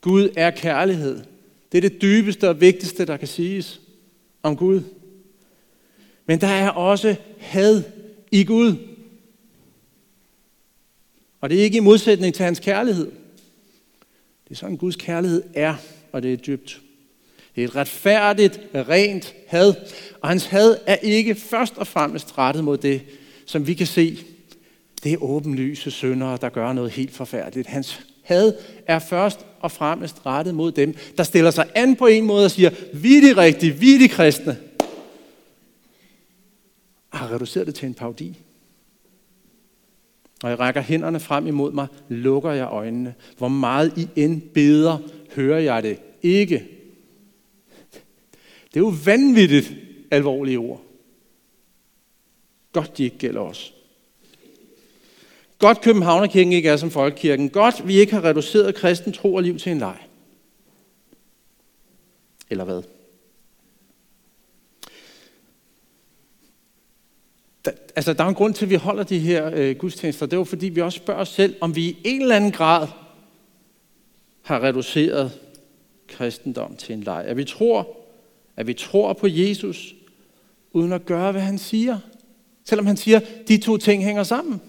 Gud 0.00 0.28
er 0.36 0.50
kærlighed. 0.50 1.24
Det 1.72 1.84
er 1.84 1.88
det 1.88 2.02
dybeste 2.02 2.48
og 2.48 2.60
vigtigste, 2.60 3.04
der 3.04 3.16
kan 3.16 3.28
siges 3.28 3.80
om 4.46 4.56
Gud. 4.56 4.82
Men 6.26 6.40
der 6.40 6.46
er 6.46 6.70
også 6.70 7.16
had 7.38 7.82
i 8.30 8.44
Gud. 8.44 8.76
Og 11.40 11.50
det 11.50 11.58
er 11.58 11.62
ikke 11.62 11.76
i 11.76 11.80
modsætning 11.80 12.34
til 12.34 12.44
hans 12.44 12.60
kærlighed. 12.60 13.06
Det 14.44 14.50
er 14.50 14.54
sådan, 14.54 14.76
Guds 14.76 14.96
kærlighed 14.96 15.42
er, 15.54 15.74
og 16.12 16.22
det 16.22 16.32
er 16.32 16.36
dybt. 16.36 16.80
Det 17.54 17.64
er 17.64 17.68
et 17.68 17.76
retfærdigt, 17.76 18.60
rent 18.74 19.34
had. 19.46 19.74
Og 20.20 20.28
hans 20.28 20.46
had 20.46 20.76
er 20.86 20.96
ikke 20.96 21.34
først 21.34 21.76
og 21.76 21.86
fremmest 21.86 22.38
rettet 22.38 22.64
mod 22.64 22.78
det, 22.78 23.02
som 23.46 23.66
vi 23.66 23.74
kan 23.74 23.86
se. 23.86 24.18
Det 25.06 25.12
er 25.12 25.22
åbenlyse 25.22 25.90
syndere, 25.90 26.38
der 26.40 26.48
gør 26.48 26.72
noget 26.72 26.90
helt 26.90 27.12
forfærdeligt. 27.12 27.68
Hans 27.68 28.06
had 28.22 28.54
er 28.86 28.98
først 28.98 29.46
og 29.60 29.70
fremmest 29.70 30.26
rettet 30.26 30.54
mod 30.54 30.72
dem, 30.72 30.94
der 31.16 31.22
stiller 31.22 31.50
sig 31.50 31.70
an 31.74 31.96
på 31.96 32.06
en 32.06 32.24
måde 32.24 32.44
og 32.44 32.50
siger, 32.50 32.70
vi 32.94 33.16
er 33.16 33.20
de 33.20 33.40
rigtige, 33.40 33.72
vi 33.72 33.94
er 33.94 33.98
de 33.98 34.08
kristne. 34.08 34.58
Og 37.10 37.18
har 37.18 37.34
reduceret 37.34 37.66
det 37.66 37.74
til 37.74 37.86
en 37.86 37.94
paudi. 37.94 38.38
Og 40.42 40.50
jeg 40.50 40.58
rækker 40.58 40.80
hænderne 40.80 41.20
frem 41.20 41.46
imod 41.46 41.72
mig, 41.72 41.86
lukker 42.08 42.52
jeg 42.52 42.68
øjnene. 42.70 43.14
Hvor 43.38 43.48
meget 43.48 43.92
I 43.98 44.08
end 44.16 44.42
beder, 44.42 44.98
hører 45.34 45.58
jeg 45.60 45.82
det 45.82 46.00
ikke. 46.22 46.68
Det 48.68 48.76
er 48.76 48.80
jo 48.80 48.94
vanvittigt 49.04 49.72
alvorlige 50.10 50.58
ord. 50.58 50.82
Godt, 52.72 52.98
de 52.98 53.04
ikke 53.04 53.18
gælder 53.18 53.40
os. 53.40 53.75
Godt 55.58 55.80
Københavnerkirken 55.80 56.52
ikke 56.52 56.68
er 56.68 56.76
som 56.76 56.90
folkekirken. 56.90 57.50
Godt 57.50 57.86
vi 57.86 57.94
ikke 57.94 58.12
har 58.12 58.24
reduceret 58.24 58.74
kristen 58.74 59.12
tro 59.12 59.34
og 59.34 59.42
liv 59.42 59.58
til 59.58 59.72
en 59.72 59.78
leg. 59.78 59.96
Eller 62.50 62.64
hvad? 62.64 62.82
Der, 67.64 67.70
altså, 67.96 68.12
der 68.12 68.24
er 68.24 68.28
en 68.28 68.34
grund 68.34 68.54
til, 68.54 68.64
at 68.64 68.70
vi 68.70 68.74
holder 68.74 69.02
de 69.02 69.18
her 69.18 69.50
øh, 69.54 69.76
gudstjenester. 69.76 70.26
Det 70.26 70.32
er 70.32 70.36
jo 70.36 70.44
fordi, 70.44 70.68
vi 70.68 70.80
også 70.80 70.96
spørger 70.96 71.20
os 71.20 71.28
selv, 71.28 71.56
om 71.60 71.76
vi 71.76 71.82
i 71.82 71.96
en 72.04 72.22
eller 72.22 72.36
anden 72.36 72.52
grad 72.52 72.88
har 74.42 74.62
reduceret 74.62 75.40
kristendom 76.08 76.76
til 76.76 76.94
en 76.94 77.02
leg. 77.02 77.24
At 77.26 77.36
vi 77.36 77.44
tror, 77.44 77.96
at 78.56 78.66
vi 78.66 78.74
tror 78.74 79.12
på 79.12 79.26
Jesus, 79.26 79.94
uden 80.72 80.92
at 80.92 81.06
gøre, 81.06 81.32
hvad 81.32 81.42
han 81.42 81.58
siger. 81.58 81.98
Selvom 82.64 82.86
han 82.86 82.96
siger, 82.96 83.20
de 83.48 83.58
to 83.58 83.76
ting 83.76 84.04
hænger 84.04 84.22
sammen. 84.22 84.60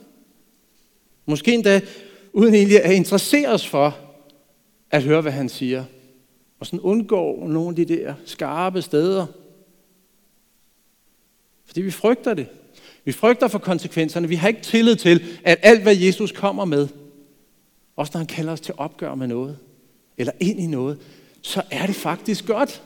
Måske 1.29 1.53
endda 1.53 1.81
uden 2.33 2.53
egentlig 2.53 2.83
at 2.83 2.93
interessere 2.93 3.49
os 3.49 3.67
for 3.67 3.97
at 4.91 5.03
høre, 5.03 5.21
hvad 5.21 5.31
han 5.31 5.49
siger. 5.49 5.83
Og 6.59 6.65
sådan 6.65 6.79
undgår 6.79 7.47
nogle 7.47 7.69
af 7.69 7.75
de 7.75 7.85
der 7.85 8.13
skarpe 8.25 8.81
steder. 8.81 9.25
Fordi 11.65 11.81
vi 11.81 11.91
frygter 11.91 12.33
det. 12.33 12.47
Vi 13.05 13.11
frygter 13.11 13.47
for 13.47 13.59
konsekvenserne. 13.59 14.27
Vi 14.27 14.35
har 14.35 14.47
ikke 14.47 14.61
tillid 14.61 14.95
til, 14.95 15.23
at 15.43 15.59
alt, 15.61 15.81
hvad 15.81 15.95
Jesus 15.95 16.31
kommer 16.31 16.65
med, 16.65 16.87
også 17.95 18.11
når 18.13 18.17
han 18.17 18.27
kalder 18.27 18.53
os 18.53 18.61
til 18.61 18.73
opgør 18.77 19.15
med 19.15 19.27
noget, 19.27 19.57
eller 20.17 20.33
ind 20.39 20.59
i 20.59 20.67
noget, 20.67 20.97
så 21.41 21.61
er 21.71 21.85
det 21.85 21.95
faktisk 21.95 22.45
godt. 22.45 22.83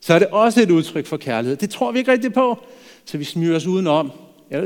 Så 0.00 0.14
er 0.14 0.18
det 0.18 0.28
også 0.28 0.62
et 0.62 0.70
udtryk 0.70 1.06
for 1.06 1.16
kærlighed. 1.16 1.56
Det 1.56 1.70
tror 1.70 1.92
vi 1.92 1.98
ikke 1.98 2.12
rigtigt 2.12 2.34
på. 2.34 2.58
Så 3.04 3.18
vi 3.18 3.24
smyger 3.24 3.56
os 3.56 3.66
udenom. 3.66 4.12
Ja, 4.50 4.60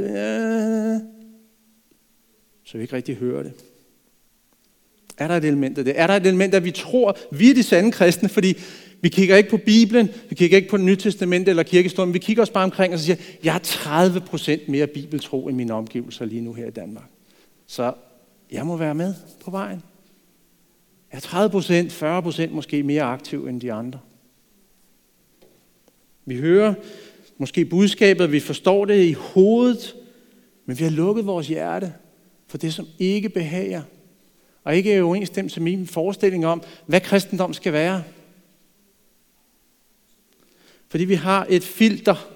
så 2.71 2.79
vi 2.79 2.83
ikke 2.83 2.97
rigtig 2.97 3.17
hører 3.17 3.43
det. 3.43 3.53
Er 5.19 5.29
der 5.29 5.37
et 5.37 5.45
element 5.45 5.79
af 5.79 5.85
det? 5.85 6.01
Er 6.01 6.07
der 6.07 6.15
et 6.15 6.27
element, 6.27 6.55
at 6.55 6.65
vi 6.65 6.71
tror, 6.71 7.17
vi 7.33 7.51
er 7.51 7.55
de 7.55 7.63
sande 7.63 7.93
kristne, 7.93 8.29
fordi 8.29 8.57
vi 9.01 9.09
kigger 9.09 9.37
ikke 9.37 9.51
på 9.51 9.57
Bibelen, 9.57 10.09
vi 10.29 10.35
kigger 10.35 10.57
ikke 10.57 10.69
på 10.69 10.77
det 10.77 10.85
nye 10.85 10.97
testament 10.97 11.49
eller 11.49 11.63
kirkestolen, 11.63 12.15
vi 12.15 12.19
kigger 12.19 12.43
os 12.43 12.51
bare 12.51 12.65
omkring 12.65 12.95
og 12.95 13.01
siger, 13.01 13.17
jeg 13.45 13.53
har 13.53 13.61
30 13.61 14.21
procent 14.21 14.69
mere 14.69 14.87
bibeltro 14.87 15.49
i 15.49 15.53
mine 15.53 15.75
omgivelser 15.75 16.25
lige 16.25 16.41
nu 16.41 16.53
her 16.53 16.67
i 16.67 16.71
Danmark. 16.71 17.05
Så 17.67 17.93
jeg 18.53 18.67
må 18.67 18.77
være 18.77 18.95
med 18.95 19.15
på 19.45 19.51
vejen. 19.51 19.83
Jeg 21.13 21.17
er 21.17 21.21
30 21.21 21.51
procent, 21.51 21.93
40 21.93 22.23
procent 22.23 22.53
måske 22.53 22.83
mere 22.83 23.03
aktiv 23.03 23.47
end 23.47 23.61
de 23.61 23.73
andre. 23.73 23.99
Vi 26.27 26.37
hører 26.37 26.75
måske 27.39 27.65
budskabet, 27.65 28.33
vi 28.33 28.41
forstår 28.41 28.85
det 28.85 29.05
i 29.05 29.13
hovedet, 29.13 29.95
men 30.67 30.79
vi 30.79 30.85
har 30.85 30.91
lukket 30.91 31.27
vores 31.27 31.49
hjerte 31.49 31.93
for 32.51 32.59
det, 32.59 32.75
som 32.75 32.87
ikke 32.99 33.29
behager, 33.29 33.83
og 34.65 34.77
ikke 34.77 34.93
er 34.93 34.97
i 34.97 35.01
overensstemmelse 35.01 35.61
med 35.61 35.73
min 35.73 35.87
forestilling 35.87 36.47
om, 36.47 36.63
hvad 36.87 37.01
kristendom 37.01 37.55
skal 37.55 37.73
være. 37.73 38.05
Fordi 40.89 41.05
vi 41.05 41.15
har 41.15 41.47
et 41.49 41.65
filter 41.65 42.29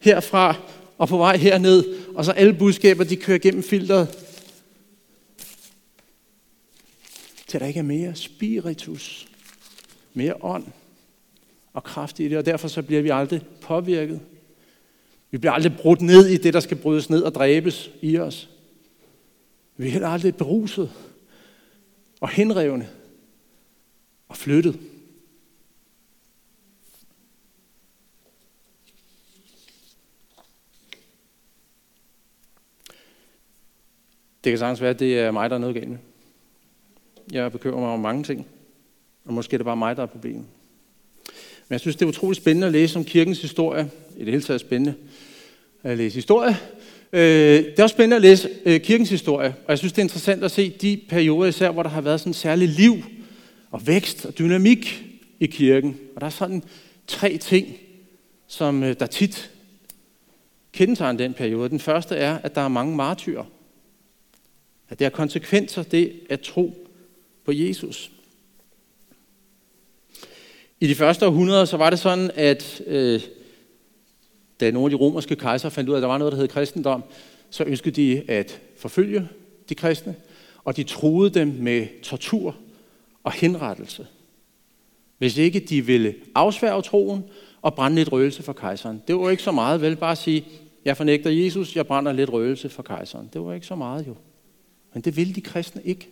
herfra 0.00 0.54
og 0.98 1.08
på 1.08 1.16
vej 1.16 1.36
herned, 1.36 1.84
og 2.14 2.24
så 2.24 2.32
alle 2.32 2.54
budskaber, 2.54 3.04
de 3.04 3.16
kører 3.16 3.38
gennem 3.38 3.62
filteret, 3.62 4.18
til 7.46 7.60
der 7.60 7.66
ikke 7.66 7.78
er 7.78 7.84
mere 7.84 8.14
spiritus, 8.14 9.28
mere 10.14 10.34
ånd 10.40 10.66
og 11.72 11.84
kraft 11.84 12.20
i 12.20 12.28
det, 12.28 12.38
og 12.38 12.46
derfor 12.46 12.68
så 12.68 12.82
bliver 12.82 13.02
vi 13.02 13.08
aldrig 13.08 13.42
påvirket. 13.60 14.20
Vi 15.30 15.38
bliver 15.38 15.52
aldrig 15.52 15.76
brudt 15.76 16.00
ned 16.00 16.26
i 16.26 16.36
det, 16.36 16.54
der 16.54 16.60
skal 16.60 16.76
brydes 16.76 17.10
ned 17.10 17.22
og 17.22 17.34
dræbes 17.34 17.90
i 18.00 18.18
os. 18.18 18.48
Vi 19.80 19.86
er 19.86 19.90
heller 19.90 20.08
aldrig 20.08 20.36
beruset 20.36 20.92
og 22.20 22.28
henrevne 22.28 22.88
og 24.28 24.36
flyttet. 24.36 24.80
Det 34.44 34.52
kan 34.52 34.58
sagtens 34.58 34.80
være, 34.80 34.90
at 34.90 34.98
det 34.98 35.18
er 35.18 35.30
mig, 35.30 35.50
der 35.50 35.56
er 35.56 35.60
noget 35.60 35.74
galt 35.74 35.88
med. 35.88 35.98
Jeg 37.32 37.52
bekymrer 37.52 37.80
mig 37.80 37.88
om 37.88 38.00
mange 38.00 38.24
ting, 38.24 38.46
og 39.24 39.32
måske 39.32 39.54
er 39.54 39.58
det 39.58 39.64
bare 39.64 39.76
mig, 39.76 39.96
der 39.96 40.02
er 40.02 40.06
problemet. 40.06 40.46
Men 41.68 41.72
jeg 41.72 41.80
synes, 41.80 41.96
det 41.96 42.04
er 42.04 42.08
utroligt 42.08 42.42
spændende 42.42 42.66
at 42.66 42.72
læse 42.72 42.98
om 42.98 43.04
kirkens 43.04 43.42
historie. 43.42 43.90
I 44.16 44.18
det 44.18 44.32
hele 44.32 44.42
taget 44.42 44.60
spændende 44.60 44.94
at 45.82 45.98
læse 45.98 46.14
historie. 46.14 46.56
Øh, 47.12 47.64
det 47.64 47.78
er 47.78 47.82
også 47.82 47.94
spændende 47.94 48.16
at 48.16 48.22
læse 48.22 48.50
øh, 48.64 48.80
kirkens 48.80 49.10
historie, 49.10 49.48
og 49.48 49.68
jeg 49.68 49.78
synes, 49.78 49.92
det 49.92 49.98
er 49.98 50.04
interessant 50.04 50.44
at 50.44 50.50
se 50.50 50.70
de 50.70 51.00
perioder 51.08 51.48
især, 51.48 51.70
hvor 51.70 51.82
der 51.82 51.90
har 51.90 52.00
været 52.00 52.20
sådan 52.20 52.34
særlig 52.34 52.68
liv 52.68 53.04
og 53.70 53.86
vækst 53.86 54.26
og 54.26 54.38
dynamik 54.38 55.04
i 55.40 55.46
kirken. 55.46 55.98
Og 56.14 56.20
der 56.20 56.26
er 56.26 56.30
sådan 56.30 56.62
tre 57.06 57.36
ting, 57.36 57.76
som 58.46 58.82
øh, 58.82 58.96
der 59.00 59.06
tit 59.06 59.50
kendetegner 60.72 61.18
den 61.18 61.34
periode. 61.34 61.68
Den 61.68 61.80
første 61.80 62.16
er, 62.16 62.38
at 62.38 62.54
der 62.54 62.60
er 62.60 62.68
mange 62.68 62.96
martyrer. 62.96 63.44
At 64.88 64.98
det 64.98 65.04
har 65.04 65.10
konsekvenser, 65.10 65.82
det 65.82 66.20
at 66.30 66.40
tro 66.40 66.88
på 67.44 67.52
Jesus. 67.52 68.10
I 70.80 70.86
de 70.86 70.94
første 70.94 71.26
århundreder, 71.26 71.64
så 71.64 71.76
var 71.76 71.90
det 71.90 71.98
sådan, 71.98 72.30
at 72.34 72.82
øh, 72.86 73.20
da 74.60 74.70
nogle 74.70 74.86
af 74.86 74.90
de 74.90 75.04
romerske 75.04 75.36
kejser 75.36 75.68
fandt 75.68 75.90
ud 75.90 75.94
af, 75.94 75.98
at 75.98 76.02
der 76.02 76.08
var 76.08 76.18
noget, 76.18 76.32
der 76.32 76.38
hed 76.38 76.48
kristendom, 76.48 77.04
så 77.50 77.64
ønskede 77.64 78.02
de 78.02 78.30
at 78.30 78.60
forfølge 78.76 79.28
de 79.68 79.74
kristne, 79.74 80.14
og 80.64 80.76
de 80.76 80.82
troede 80.82 81.30
dem 81.30 81.48
med 81.48 81.86
tortur 82.02 82.56
og 83.24 83.32
henrettelse. 83.32 84.06
Hvis 85.18 85.36
ikke 85.36 85.60
de 85.60 85.86
ville 85.86 86.14
afsværge 86.34 86.82
troen 86.82 87.24
og 87.62 87.74
brænde 87.74 87.96
lidt 87.96 88.12
røgelse 88.12 88.42
for 88.42 88.52
kejseren. 88.52 89.02
Det 89.08 89.16
var 89.16 89.30
ikke 89.30 89.42
så 89.42 89.52
meget, 89.52 89.80
vel 89.80 89.96
bare 89.96 90.12
at 90.12 90.18
sige, 90.18 90.44
jeg 90.84 90.96
fornægter 90.96 91.30
Jesus, 91.30 91.76
jeg 91.76 91.86
brænder 91.86 92.12
lidt 92.12 92.32
røgelse 92.32 92.68
for 92.68 92.82
kejseren. 92.82 93.30
Det 93.32 93.40
var 93.40 93.54
ikke 93.54 93.66
så 93.66 93.74
meget 93.74 94.06
jo. 94.06 94.14
Men 94.94 95.02
det 95.02 95.16
ville 95.16 95.34
de 95.34 95.40
kristne 95.40 95.82
ikke. 95.84 96.08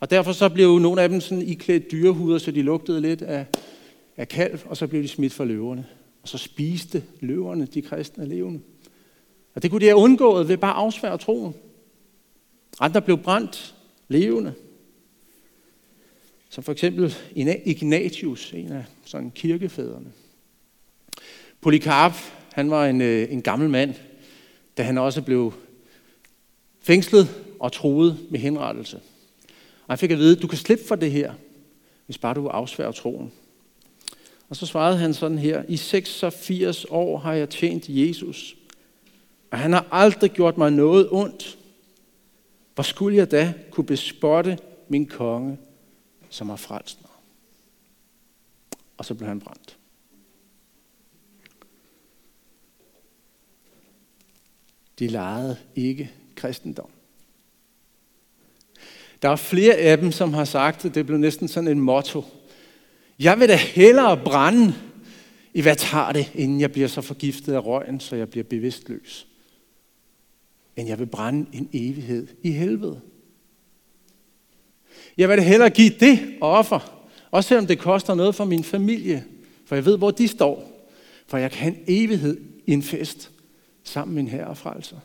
Og 0.00 0.10
derfor 0.10 0.32
så 0.32 0.48
blev 0.48 0.78
nogle 0.78 1.02
af 1.02 1.08
dem 1.08 1.20
sådan 1.20 1.42
iklædt 1.42 1.90
dyrehuder, 1.90 2.38
så 2.38 2.50
de 2.50 2.62
lugtede 2.62 3.00
lidt 3.00 3.22
af, 3.22 3.46
af 4.16 4.28
kalv, 4.28 4.60
og 4.66 4.76
så 4.76 4.86
blev 4.86 5.02
de 5.02 5.08
smidt 5.08 5.32
for 5.32 5.44
løverne. 5.44 5.86
Og 6.22 6.28
så 6.28 6.38
spiste 6.38 7.04
løverne 7.20 7.66
de 7.66 7.82
kristne 7.82 8.28
levende. 8.28 8.60
Og 9.54 9.62
det 9.62 9.70
kunne 9.70 9.80
de 9.80 9.86
have 9.86 9.96
undgået 9.96 10.48
ved 10.48 10.56
bare 10.56 10.72
at 10.72 10.76
afsvære 10.76 11.18
troen. 11.18 11.54
Andre 12.80 13.02
blev 13.02 13.18
brændt 13.18 13.74
levende. 14.08 14.54
Som 16.48 16.64
for 16.64 16.72
eksempel 16.72 17.14
Ignatius, 17.64 18.52
en 18.52 18.72
af 18.72 18.84
sådan 19.04 19.30
kirkefædrene. 19.30 20.12
Polycarp, 21.60 22.12
han 22.52 22.70
var 22.70 22.86
en, 22.86 23.00
øh, 23.00 23.32
en 23.32 23.42
gammel 23.42 23.70
mand, 23.70 23.94
da 24.76 24.82
han 24.82 24.98
også 24.98 25.22
blev 25.22 25.52
fængslet 26.80 27.28
og 27.60 27.72
troet 27.72 28.26
med 28.30 28.40
henrettelse. 28.40 28.96
Og 29.86 29.92
han 29.92 29.98
fik 29.98 30.10
at 30.10 30.18
vide, 30.18 30.36
du 30.36 30.46
kan 30.46 30.58
slippe 30.58 30.84
for 30.84 30.94
det 30.94 31.10
her, 31.10 31.34
hvis 32.06 32.18
bare 32.18 32.34
du 32.34 32.48
afsværger 32.48 32.92
troen. 32.92 33.32
Og 34.52 34.56
så 34.56 34.66
svarede 34.66 34.98
han 34.98 35.14
sådan 35.14 35.38
her, 35.38 35.64
i 35.68 35.76
86 35.76 36.84
år 36.84 37.18
har 37.18 37.32
jeg 37.32 37.50
tjent 37.50 37.84
Jesus, 37.88 38.56
og 39.50 39.58
han 39.58 39.72
har 39.72 39.86
aldrig 39.90 40.30
gjort 40.30 40.58
mig 40.58 40.70
noget 40.70 41.08
ondt. 41.10 41.58
Hvor 42.74 42.82
skulle 42.82 43.16
jeg 43.16 43.30
da 43.30 43.54
kunne 43.70 43.86
bespotte 43.86 44.58
min 44.88 45.06
konge, 45.06 45.58
som 46.30 46.48
har 46.48 46.56
frelst 46.56 46.98
mig? 47.02 47.10
Og 48.96 49.04
så 49.04 49.14
blev 49.14 49.28
han 49.28 49.40
brændt. 49.40 49.78
De 54.98 55.06
legede 55.06 55.56
ikke 55.76 56.10
kristendom. 56.34 56.90
Der 59.22 59.28
er 59.28 59.36
flere 59.36 59.74
af 59.74 59.98
dem, 59.98 60.12
som 60.12 60.34
har 60.34 60.44
sagt, 60.44 60.84
at 60.84 60.94
det 60.94 61.06
blev 61.06 61.18
næsten 61.18 61.48
sådan 61.48 61.68
en 61.70 61.80
motto. 61.80 62.24
Jeg 63.18 63.40
vil 63.40 63.48
da 63.48 63.56
hellere 63.56 64.20
brænde, 64.24 64.74
i 65.54 65.60
hvad 65.60 65.76
tager 65.76 66.12
det, 66.12 66.32
inden 66.34 66.60
jeg 66.60 66.72
bliver 66.72 66.88
så 66.88 67.00
forgiftet 67.00 67.52
af 67.52 67.64
røgen, 67.64 68.00
så 68.00 68.16
jeg 68.16 68.28
bliver 68.28 68.44
bevidstløs. 68.44 69.26
End 70.76 70.88
jeg 70.88 70.98
vil 70.98 71.06
brænde 71.06 71.46
en 71.52 71.68
evighed 71.72 72.26
i 72.42 72.50
helvede. 72.50 73.00
Jeg 75.16 75.28
vil 75.28 75.36
da 75.36 75.42
hellere 75.42 75.70
give 75.70 75.90
det 76.00 76.18
offer, 76.40 77.06
også 77.30 77.48
selvom 77.48 77.66
det 77.66 77.78
koster 77.78 78.14
noget 78.14 78.34
for 78.34 78.44
min 78.44 78.64
familie, 78.64 79.24
for 79.66 79.74
jeg 79.74 79.84
ved, 79.84 79.98
hvor 79.98 80.10
de 80.10 80.28
står. 80.28 80.88
For 81.26 81.38
jeg 81.38 81.50
kan 81.50 81.60
have 81.60 81.74
en 81.74 81.84
evighed 81.86 82.40
i 82.66 82.72
en 82.72 82.82
fest 82.82 83.30
sammen 83.84 84.14
med 84.14 84.22
min 84.22 84.32
herre 84.32 84.46
og 84.46 84.56
frelser. 84.56 84.96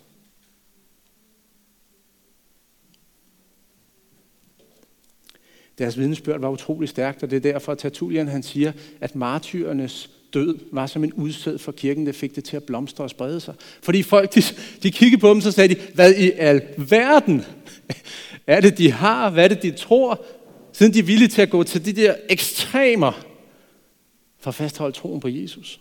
Deres 5.78 5.98
vidnesbyrd 5.98 6.40
var 6.40 6.50
utrolig 6.50 6.90
stærkt, 6.90 7.24
og 7.24 7.32
det 7.32 7.36
er 7.36 7.52
derfor, 7.52 7.72
at 7.72 7.78
Tertullian 7.78 8.28
han 8.28 8.44
siger, 8.44 8.72
at 9.02 9.16
martyrernes 9.16 10.10
død 10.34 10.58
var 10.72 10.88
som 10.88 11.04
en 11.04 11.14
udsæd 11.14 11.58
for 11.58 11.72
kirken, 11.72 12.06
der 12.06 12.12
fik 12.12 12.36
det 12.36 12.44
til 12.44 12.56
at 12.56 12.64
blomstre 12.64 13.04
og 13.04 13.10
sprede 13.10 13.40
sig. 13.40 13.54
Fordi 13.82 14.04
folk, 14.04 14.36
de, 14.36 14.42
de 14.84 14.92
kiggede 14.92 15.22
på 15.22 15.30
dem, 15.30 15.42
så 15.42 15.52
sagde 15.52 15.76
de, 15.76 15.82
hvad 15.94 16.14
i 16.14 16.32
al 16.32 16.62
verden 16.78 17.42
er 18.48 18.62
det, 18.62 18.78
de 18.78 18.92
har? 18.92 19.30
Hvad 19.30 19.44
er 19.44 19.48
det, 19.48 19.64
de 19.64 19.72
tror? 19.72 20.26
Siden 20.74 20.94
de 20.94 21.00
er 21.00 21.04
villige 21.04 21.28
til 21.28 21.42
at 21.42 21.50
gå 21.50 21.64
til 21.64 21.86
de 21.86 21.94
der 21.94 22.16
ekstremer 22.30 23.26
for 24.40 24.48
at 24.48 24.56
fastholde 24.56 24.96
troen 24.96 25.20
på 25.20 25.28
Jesus. 25.28 25.80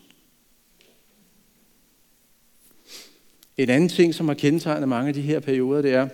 En 3.57 3.71
anden 3.71 3.89
ting, 3.89 4.15
som 4.15 4.29
har 4.29 4.35
kendetegnet 4.35 4.89
mange 4.89 5.09
af 5.09 5.15
de 5.15 5.21
her 5.21 5.41
perioder, 5.41 5.83
det 5.83 5.95
er, 5.95 6.09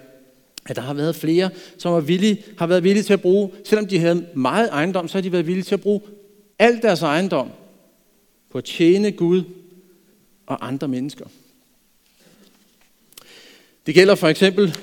at 0.67 0.77
der 0.77 0.83
har 0.83 0.95
været 0.95 1.17
flere, 1.17 1.51
som 1.79 1.93
har, 1.93 2.01
villige, 2.01 2.43
har 2.59 2.67
været 2.67 2.85
villige 2.85 3.03
til 3.03 3.13
at 3.13 3.23
bruge, 3.23 3.51
selvom 3.65 3.87
de 3.87 3.99
havde 3.99 4.27
meget 4.35 4.69
ejendom, 4.69 5.09
så 5.09 5.19
har 5.19 5.23
de 5.23 5.33
været 5.33 5.47
villige 5.47 5.65
til 5.65 5.75
at 5.75 5.81
bruge 5.81 6.01
al 6.59 6.83
deres 6.83 7.03
ejendom 7.03 7.51
på 8.51 8.59
at 8.59 8.65
tjene 8.65 9.13
Gud 9.13 9.43
og 10.47 10.67
andre 10.67 10.89
mennesker. 10.89 11.27
Det 13.87 13.95
gælder 13.95 14.15
for 14.15 14.29
eksempel 14.29 14.77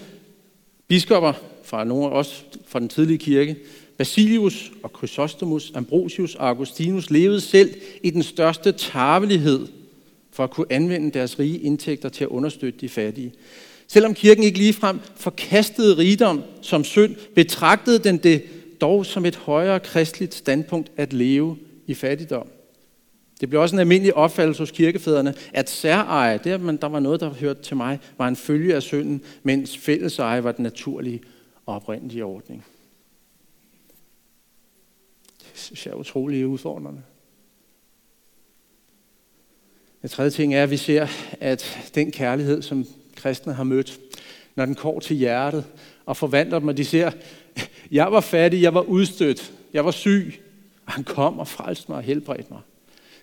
biskopper 0.87 1.33
fra 1.63 1.83
nogle 1.83 2.09
også 2.09 2.43
fra 2.67 2.79
den 2.79 2.89
tidlige 2.89 3.17
kirke. 3.17 3.55
Basilius 3.97 4.71
og 4.83 4.91
Chrysostomus, 4.97 5.71
Ambrosius 5.75 6.35
og 6.35 6.49
Augustinus 6.49 7.09
levede 7.09 7.41
selv 7.41 7.75
i 8.03 8.09
den 8.09 8.23
største 8.23 8.71
tarvelighed 8.71 9.67
for 10.31 10.43
at 10.43 10.51
kunne 10.51 10.71
anvende 10.71 11.11
deres 11.11 11.39
rige 11.39 11.59
indtægter 11.59 12.09
til 12.09 12.23
at 12.23 12.29
understøtte 12.29 12.79
de 12.79 12.89
fattige. 12.89 13.33
Selvom 13.91 14.13
kirken 14.13 14.43
ikke 14.43 14.57
ligefrem 14.57 14.99
forkastede 15.15 15.97
rigdom 15.97 16.43
som 16.61 16.83
synd, 16.83 17.15
betragtede 17.35 17.99
den 17.99 18.17
det 18.17 18.43
dog 18.81 19.05
som 19.05 19.25
et 19.25 19.35
højere 19.35 19.79
kristligt 19.79 20.33
standpunkt 20.33 20.91
at 20.97 21.13
leve 21.13 21.57
i 21.87 21.93
fattigdom. 21.93 22.47
Det 23.41 23.49
blev 23.49 23.61
også 23.61 23.75
en 23.75 23.79
almindelig 23.79 24.13
opfattelse 24.13 24.61
hos 24.61 24.71
kirkefædrene, 24.71 25.33
at 25.53 25.69
særeje, 25.69 26.39
det 26.43 26.51
at 26.51 26.61
man, 26.61 26.77
der 26.77 26.87
var 26.87 26.99
noget, 26.99 27.19
der 27.19 27.29
hørte 27.33 27.61
til 27.61 27.77
mig, 27.77 27.99
var 28.17 28.27
en 28.27 28.35
følge 28.35 28.75
af 28.75 28.83
synden, 28.83 29.21
mens 29.43 29.77
fælleseje 29.77 30.43
var 30.43 30.51
den 30.51 30.63
naturlige 30.63 31.21
og 31.65 31.75
oprindelige 31.75 32.25
ordning. 32.25 32.65
Det 35.39 35.59
synes 35.59 35.85
jeg 35.85 35.91
er 35.91 35.95
utrolig 35.95 36.47
udfordrende. 36.47 37.01
Den 40.01 40.09
tredje 40.09 40.31
ting 40.31 40.55
er, 40.55 40.63
at 40.63 40.71
vi 40.71 40.77
ser, 40.77 41.07
at 41.39 41.91
den 41.95 42.11
kærlighed, 42.11 42.61
som 42.61 42.85
kristne 43.21 43.53
har 43.53 43.63
mødt, 43.63 43.99
når 44.55 44.65
den 44.65 44.75
går 44.75 44.99
til 44.99 45.15
hjertet 45.15 45.65
og 46.05 46.17
forvandler 46.17 46.59
dem, 46.59 46.67
og 46.67 46.77
de 46.77 46.85
ser, 46.85 47.11
jeg 47.91 48.11
var 48.11 48.21
fattig, 48.21 48.61
jeg 48.61 48.73
var 48.73 48.81
udstødt, 48.81 49.53
jeg 49.73 49.85
var 49.85 49.91
syg, 49.91 50.33
og 50.85 50.93
han 50.93 51.03
kom 51.03 51.39
og 51.39 51.47
frelste 51.47 51.85
mig 51.89 51.97
og 51.97 52.03
helbredte 52.03 52.45
mig. 52.49 52.59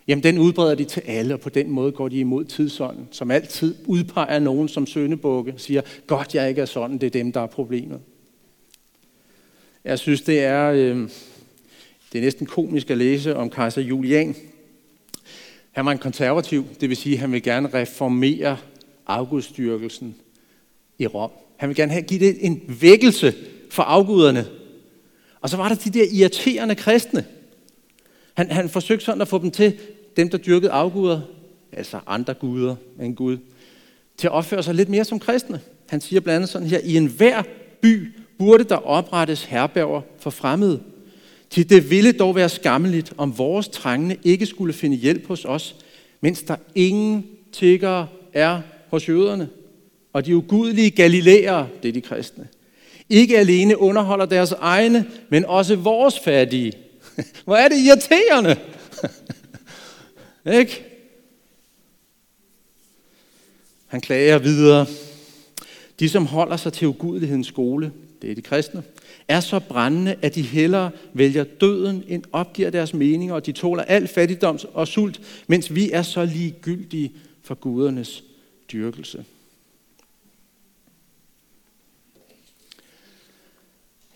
Jamen 0.09 0.23
den 0.23 0.39
udbreder 0.39 0.75
de 0.75 0.85
til 0.85 1.03
alle, 1.07 1.35
og 1.35 1.41
på 1.41 1.49
den 1.49 1.71
måde 1.71 1.93
går 1.93 2.09
de 2.09 2.19
imod 2.19 2.45
tidsånden, 2.45 3.09
som 3.11 3.31
altid 3.31 3.75
udpeger 3.87 4.39
nogen 4.39 4.69
som 4.69 4.87
søndebukke, 4.87 5.55
siger, 5.57 5.81
godt 6.07 6.35
jeg 6.35 6.49
ikke 6.49 6.61
er 6.61 6.67
sådan, 6.67 6.99
det 6.99 7.07
er 7.07 7.11
dem, 7.11 7.33
der 7.33 7.41
er 7.41 7.47
problemet. 7.47 8.01
Jeg 9.85 9.99
synes, 9.99 10.23
det 10.23 10.45
er, 10.45 10.71
øh, 10.71 11.09
det 12.13 12.19
er 12.19 12.23
næsten 12.23 12.47
komisk 12.47 12.91
at 12.91 12.99
læse 12.99 13.37
om 13.37 13.51
kejser 13.51 13.83
Julian. 13.83 14.35
Han 15.73 15.87
var 15.87 15.93
en 15.93 15.99
konservativ, 15.99 16.65
det 16.81 16.89
vil 16.89 16.97
sige, 16.97 17.15
at 17.15 17.21
han 17.21 17.33
vil 17.33 17.43
gerne 17.43 17.69
reformere 17.75 18.57
afgudstyrkelsen 19.07 20.17
i 20.99 21.07
Rom. 21.07 21.31
Han 21.57 21.69
vil 21.69 21.77
gerne 21.77 21.93
have, 21.93 22.03
give 22.03 22.21
det 22.21 22.47
en 22.47 22.63
vækkelse 22.81 23.35
for 23.71 23.83
afguderne. 23.83 24.47
Og 25.41 25.51
så 25.51 25.57
var 25.57 25.69
der 25.69 25.75
de 25.75 25.91
der 25.91 26.05
irriterende 26.13 26.75
kristne. 26.75 27.25
Han, 28.35 28.51
han 28.51 28.69
forsøgte 28.69 29.05
sådan 29.05 29.21
at 29.21 29.29
få 29.29 29.39
dem 29.39 29.51
til, 29.51 29.79
dem 30.17 30.31
der 30.31 30.39
dyrkede 30.39 30.73
afguder, 30.73 31.21
altså 31.73 32.01
andre 32.07 32.35
guder 32.35 32.77
end 33.01 33.17
Gud, 33.17 33.39
til 34.17 34.27
at 34.27 34.33
opføre 34.33 34.63
sig 34.63 34.75
lidt 34.75 34.89
mere 34.89 35.05
som 35.05 35.21
kristne. 35.21 35.61
Han 35.89 36.01
siger 36.01 36.21
blandt 36.21 36.37
andet 36.37 36.49
sådan 36.49 36.69
her, 36.69 36.79
i 36.85 36.97
enhver 36.97 37.43
by 37.81 38.13
burde 38.39 38.65
der 38.65 38.77
oprettes 38.77 39.45
herberger 39.45 40.01
for 40.19 40.31
fremmede. 40.31 40.83
Til 41.51 41.71
det 41.71 41.91
ville 41.91 42.13
dog 42.13 42.35
være 42.35 42.49
skammeligt, 42.49 43.13
om 43.17 43.39
vores 43.39 43.69
trængende 43.69 44.17
ikke 44.25 44.47
skulle 44.47 44.73
finde 44.73 44.97
hjælp 44.97 45.27
hos 45.27 45.45
os, 45.45 45.77
mens 46.21 46.43
der 46.43 46.57
ingen 46.75 47.27
tiggere 47.53 48.09
er 48.33 48.61
hos 48.97 49.09
jøderne. 49.09 49.49
Og 50.13 50.27
de 50.27 50.37
ugudelige 50.37 50.91
galilæere, 50.91 51.69
det 51.83 51.89
er 51.89 51.93
de 51.93 52.01
kristne, 52.01 52.49
ikke 53.09 53.39
alene 53.39 53.79
underholder 53.79 54.27
deres 54.27 54.53
egne, 54.53 55.07
men 55.29 55.45
også 55.45 55.77
vores 55.77 56.21
fattige. 56.21 56.73
Hvor 57.45 57.57
er 57.57 57.69
det 57.69 57.77
irriterende! 57.77 58.57
Ikke? 60.61 60.85
Han 63.87 64.01
klager 64.01 64.39
videre. 64.39 64.87
De, 66.01 66.09
som 66.09 66.27
holder 66.27 66.57
sig 66.57 66.73
til 66.73 66.89
ugudelighedens 66.89 67.47
skole, 67.47 67.93
det 68.23 68.31
er 68.31 68.35
de 68.35 68.43
kristne, 68.43 68.83
er 69.29 69.41
så 69.41 69.59
brændende, 69.59 70.17
at 70.23 70.35
de 70.35 70.43
hellere 70.43 70.91
vælger 71.15 71.45
døden, 71.45 72.05
end 72.09 72.23
opgiver 72.33 72.71
deres 72.71 72.95
meninger, 72.95 73.35
og 73.35 73.47
de 73.47 73.53
tåler 73.53 73.83
al 73.83 74.09
fattigdom 74.09 74.59
og 74.73 74.89
sult, 74.89 75.21
mens 75.47 75.75
vi 75.75 75.91
er 75.91 76.03
så 76.03 76.25
ligegyldige 76.25 77.13
for 77.43 77.55
gudernes 77.55 78.25
dyrkelse. 78.73 79.25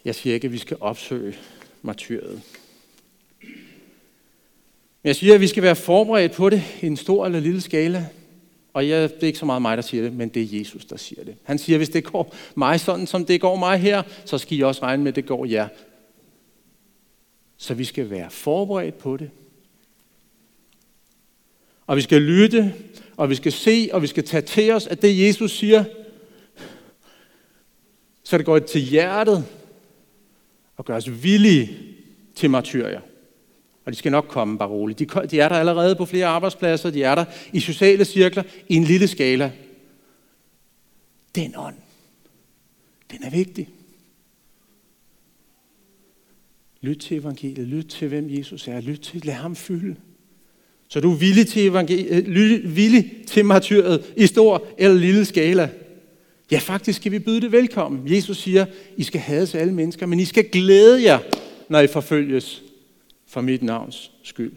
Jeg 0.05 0.15
siger 0.15 0.35
ikke, 0.35 0.45
at 0.45 0.53
vi 0.53 0.59
skal 0.59 0.77
opsøge 0.81 1.37
martyret. 1.83 2.43
Men 5.03 5.09
jeg 5.09 5.17
siger, 5.17 5.35
at 5.35 5.41
vi 5.41 5.47
skal 5.47 5.63
være 5.63 5.77
forberedt 5.77 6.33
på 6.33 6.51
det 6.51 6.63
i 6.83 6.87
en 6.87 6.97
stor 6.97 7.27
eller 7.27 7.41
lille 7.41 7.61
skala. 7.61 8.07
Og 8.73 8.89
jeg, 8.89 9.11
det 9.11 9.23
er 9.23 9.27
ikke 9.27 9.39
så 9.39 9.47
meget 9.47 9.63
mig, 9.63 9.77
der 9.77 9.83
siger 9.83 10.03
det, 10.03 10.13
men 10.13 10.29
det 10.29 10.43
er 10.43 10.59
Jesus, 10.59 10.85
der 10.85 10.97
siger 10.97 11.25
det. 11.25 11.37
Han 11.43 11.59
siger, 11.59 11.77
hvis 11.77 11.89
det 11.89 12.05
går 12.05 12.35
mig 12.55 12.81
sådan, 12.81 13.07
som 13.07 13.27
det 13.27 13.41
går 13.41 13.57
mig 13.57 13.79
her, 13.79 14.03
så 14.25 14.39
skal 14.39 14.59
I 14.59 14.61
også 14.61 14.83
regne 14.83 15.03
med, 15.03 15.13
at 15.13 15.17
det 15.17 15.27
går 15.27 15.45
jer. 15.45 15.69
Så 17.57 17.75
vi 17.75 17.85
skal 17.85 18.11
være 18.11 18.31
forberedt 18.31 18.99
på 18.99 19.17
det. 19.17 19.31
Og 21.87 21.97
vi 21.97 22.01
skal 22.01 22.23
lytte, 22.23 22.75
og 23.21 23.31
vi 23.31 23.35
skal 23.35 23.53
se, 23.53 23.89
og 23.93 24.03
vi 24.03 24.07
skal 24.07 24.25
tage 24.25 24.43
til 24.43 24.73
os, 24.73 24.87
at 24.87 25.03
det 25.03 25.27
Jesus 25.27 25.59
siger, 25.59 25.85
så 28.23 28.39
det 28.39 28.47
går 28.47 28.59
til 28.59 28.81
hjertet, 28.81 29.47
og 30.77 30.85
gør 30.85 30.97
os 30.97 31.23
villige 31.23 31.79
til 32.35 32.51
martyrier. 32.51 33.01
Og 33.85 33.93
de 33.93 33.99
skal 33.99 34.13
nok 34.13 34.27
komme, 34.29 34.59
bare 34.59 34.69
roligt. 34.69 34.99
De, 34.99 35.07
de 35.27 35.41
er 35.41 35.49
der 35.49 35.57
allerede 35.57 35.97
på 35.97 36.05
flere 36.05 36.27
arbejdspladser, 36.27 36.91
de 36.91 37.03
er 37.03 37.15
der 37.15 37.25
i 37.53 37.61
sociale 37.61 38.05
cirkler, 38.05 38.43
i 38.69 38.75
en 38.75 38.85
lille 38.85 39.09
skala. 39.09 39.53
Den 41.35 41.55
ånd, 41.57 41.77
den 43.11 43.25
er 43.25 43.31
vigtig. 43.31 43.69
Lyt 46.81 46.99
til 46.99 47.17
evangeliet, 47.17 47.69
lyt 47.69 47.87
til, 47.87 48.09
hvem 48.09 48.31
Jesus 48.31 48.69
er, 48.69 48.81
lyt 48.81 49.01
til, 49.01 49.25
lad 49.25 49.35
ham 49.35 49.57
fylde. 49.57 49.97
Så 50.93 51.01
du 51.01 51.13
er 51.13 51.17
villig 51.17 51.47
til, 51.47 51.67
evangeliet, 51.67 52.65
øh, 52.65 52.77
villig 52.77 53.25
til 53.27 53.45
martyret 53.45 54.13
i 54.17 54.27
stor 54.27 54.67
eller 54.79 54.99
lille 54.99 55.25
skala. 55.25 55.71
Ja, 56.51 56.59
faktisk 56.59 57.01
skal 57.01 57.13
vi 57.13 57.19
byde 57.19 57.41
det 57.41 57.53
velkommen. 57.53 58.15
Jesus 58.15 58.39
siger, 58.39 58.67
I 58.97 59.03
skal 59.03 59.21
hades 59.21 59.55
alle 59.55 59.75
mennesker, 59.75 60.07
men 60.07 60.21
I 60.21 60.25
skal 60.25 60.51
glæde 60.51 61.03
jer, 61.03 61.19
når 61.69 61.81
I 61.81 61.87
forfølges 61.87 62.63
for 63.27 63.41
mit 63.41 63.63
navns 63.63 64.13
skyld. 64.23 64.53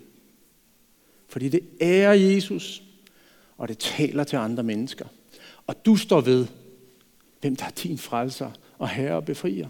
Fordi 1.28 1.50
det 1.50 1.62
er 1.80 2.12
Jesus, 2.12 2.84
og 3.58 3.68
det 3.68 3.78
taler 3.78 4.24
til 4.24 4.36
andre 4.36 4.64
mennesker. 4.64 5.06
Og 5.68 5.86
du 5.86 5.96
står 5.96 6.22
ved, 6.22 6.46
hvem 7.42 7.56
der 7.56 7.66
er 7.66 7.82
din 7.84 7.98
frelser 7.98 8.52
og 8.78 8.90
herre 8.90 9.16
og 9.16 9.26
befrier. 9.26 9.68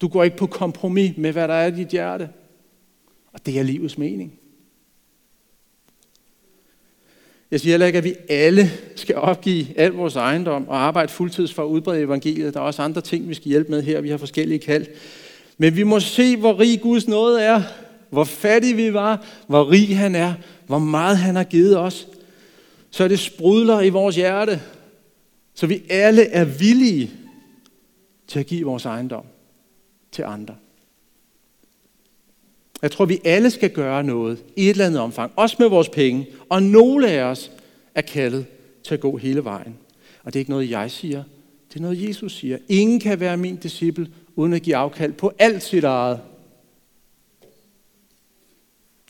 Du 0.00 0.08
går 0.08 0.24
ikke 0.24 0.36
på 0.36 0.46
kompromis 0.46 1.16
med, 1.16 1.32
hvad 1.32 1.48
der 1.48 1.54
er 1.54 1.66
i 1.66 1.76
dit 1.76 1.88
hjerte. 1.88 2.28
Og 3.32 3.46
det 3.46 3.58
er 3.58 3.62
livets 3.62 3.98
mening. 3.98 4.39
Jeg 7.50 7.60
siger 7.60 7.72
heller 7.72 7.86
ikke, 7.86 7.98
at 7.98 8.04
vi 8.04 8.14
alle 8.28 8.70
skal 8.96 9.16
opgive 9.16 9.78
al 9.78 9.90
vores 9.90 10.16
ejendom 10.16 10.68
og 10.68 10.78
arbejde 10.78 11.12
fuldtids 11.12 11.54
for 11.54 11.62
at 11.62 11.66
udbrede 11.66 12.00
evangeliet. 12.00 12.54
Der 12.54 12.60
er 12.60 12.64
også 12.64 12.82
andre 12.82 13.00
ting, 13.00 13.28
vi 13.28 13.34
skal 13.34 13.48
hjælpe 13.48 13.70
med 13.70 13.82
her. 13.82 14.00
Vi 14.00 14.10
har 14.10 14.16
forskellige 14.16 14.58
kald. 14.58 14.86
Men 15.58 15.76
vi 15.76 15.82
må 15.82 16.00
se, 16.00 16.36
hvor 16.36 16.60
rig 16.60 16.80
Guds 16.80 17.08
nåde 17.08 17.42
er. 17.42 17.62
Hvor 18.10 18.24
fattige 18.24 18.76
vi 18.76 18.94
var. 18.94 19.26
Hvor 19.46 19.70
rig 19.70 19.98
han 19.98 20.14
er. 20.14 20.34
Hvor 20.66 20.78
meget 20.78 21.18
han 21.18 21.36
har 21.36 21.44
givet 21.44 21.78
os. 21.78 22.08
Så 22.90 23.08
det 23.08 23.18
sprudler 23.18 23.80
i 23.80 23.88
vores 23.88 24.16
hjerte. 24.16 24.60
Så 25.54 25.66
vi 25.66 25.82
alle 25.90 26.26
er 26.26 26.44
villige 26.44 27.10
til 28.28 28.38
at 28.38 28.46
give 28.46 28.64
vores 28.64 28.84
ejendom 28.84 29.24
til 30.12 30.22
andre. 30.22 30.54
Jeg 32.82 32.90
tror, 32.90 33.04
vi 33.04 33.20
alle 33.24 33.50
skal 33.50 33.70
gøre 33.70 34.04
noget 34.04 34.38
i 34.56 34.64
et 34.64 34.70
eller 34.70 34.86
andet 34.86 35.00
omfang, 35.00 35.32
også 35.36 35.56
med 35.58 35.68
vores 35.68 35.88
penge. 35.88 36.26
Og 36.48 36.62
nogle 36.62 37.10
af 37.10 37.22
os 37.22 37.50
er 37.94 38.00
kaldet 38.00 38.46
til 38.84 38.94
at 38.94 39.00
gå 39.00 39.16
hele 39.16 39.44
vejen. 39.44 39.76
Og 40.24 40.32
det 40.32 40.38
er 40.38 40.40
ikke 40.40 40.50
noget, 40.50 40.70
jeg 40.70 40.90
siger. 40.90 41.22
Det 41.68 41.76
er 41.76 41.80
noget, 41.80 42.08
Jesus 42.08 42.36
siger. 42.36 42.58
Ingen 42.68 43.00
kan 43.00 43.20
være 43.20 43.36
min 43.36 43.56
disciple, 43.56 44.08
uden 44.36 44.52
at 44.52 44.62
give 44.62 44.76
afkald 44.76 45.12
på 45.12 45.32
alt 45.38 45.62
sit 45.62 45.84
eget. 45.84 46.20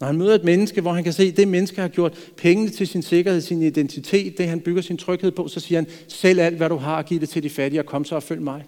Når 0.01 0.07
han 0.07 0.19
møder 0.19 0.35
et 0.35 0.45
menneske, 0.45 0.81
hvor 0.81 0.93
han 0.93 1.05
kan 1.05 1.13
se, 1.13 1.23
at 1.23 1.37
det 1.37 1.49
menneske 1.49 1.81
har 1.81 1.89
gjort 1.89 2.33
pengene 2.37 2.71
til 2.71 2.87
sin 2.87 3.03
sikkerhed, 3.03 3.41
sin 3.41 3.63
identitet, 3.63 4.39
det 4.39 4.49
han 4.49 4.61
bygger 4.61 4.83
sin 4.83 4.97
tryghed 4.97 5.31
på, 5.31 5.49
så 5.49 5.61
siger 5.61 5.79
han, 5.79 5.87
sælg 6.09 6.41
alt 6.41 6.57
hvad 6.57 6.69
du 6.69 6.77
har, 6.77 7.03
giv 7.03 7.21
det 7.21 7.29
til 7.29 7.43
de 7.43 7.51
fattige, 7.51 7.81
og 7.81 7.87
kom 7.87 8.05
så 8.05 8.15
og 8.15 8.23
følg 8.23 8.43
mig. 8.43 8.65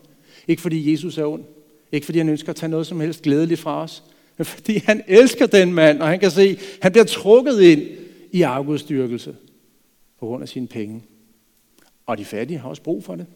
Ikke 0.48 0.62
fordi 0.62 0.92
Jesus 0.92 1.18
er 1.18 1.24
ond. 1.24 1.44
Ikke 1.92 2.04
fordi 2.04 2.18
han 2.18 2.28
ønsker 2.28 2.50
at 2.50 2.56
tage 2.56 2.70
noget 2.70 2.86
som 2.86 3.00
helst 3.00 3.22
glædeligt 3.22 3.60
fra 3.60 3.82
os 3.82 4.02
men 4.42 4.46
fordi 4.46 4.78
han 4.78 5.02
elsker 5.06 5.46
den 5.46 5.74
mand, 5.74 6.02
og 6.02 6.08
han 6.08 6.20
kan 6.20 6.30
se, 6.30 6.42
at 6.42 6.78
han 6.82 6.92
bliver 6.92 7.04
trukket 7.04 7.60
ind 7.60 7.82
i 8.32 8.42
afgudstyrkelse 8.42 9.36
på 10.20 10.26
grund 10.26 10.42
af 10.42 10.48
sine 10.48 10.66
penge. 10.66 11.02
Og 12.06 12.18
de 12.18 12.24
fattige 12.24 12.58
har 12.58 12.68
også 12.68 12.82
brug 12.82 13.04
for 13.04 13.16
det. 13.16 13.26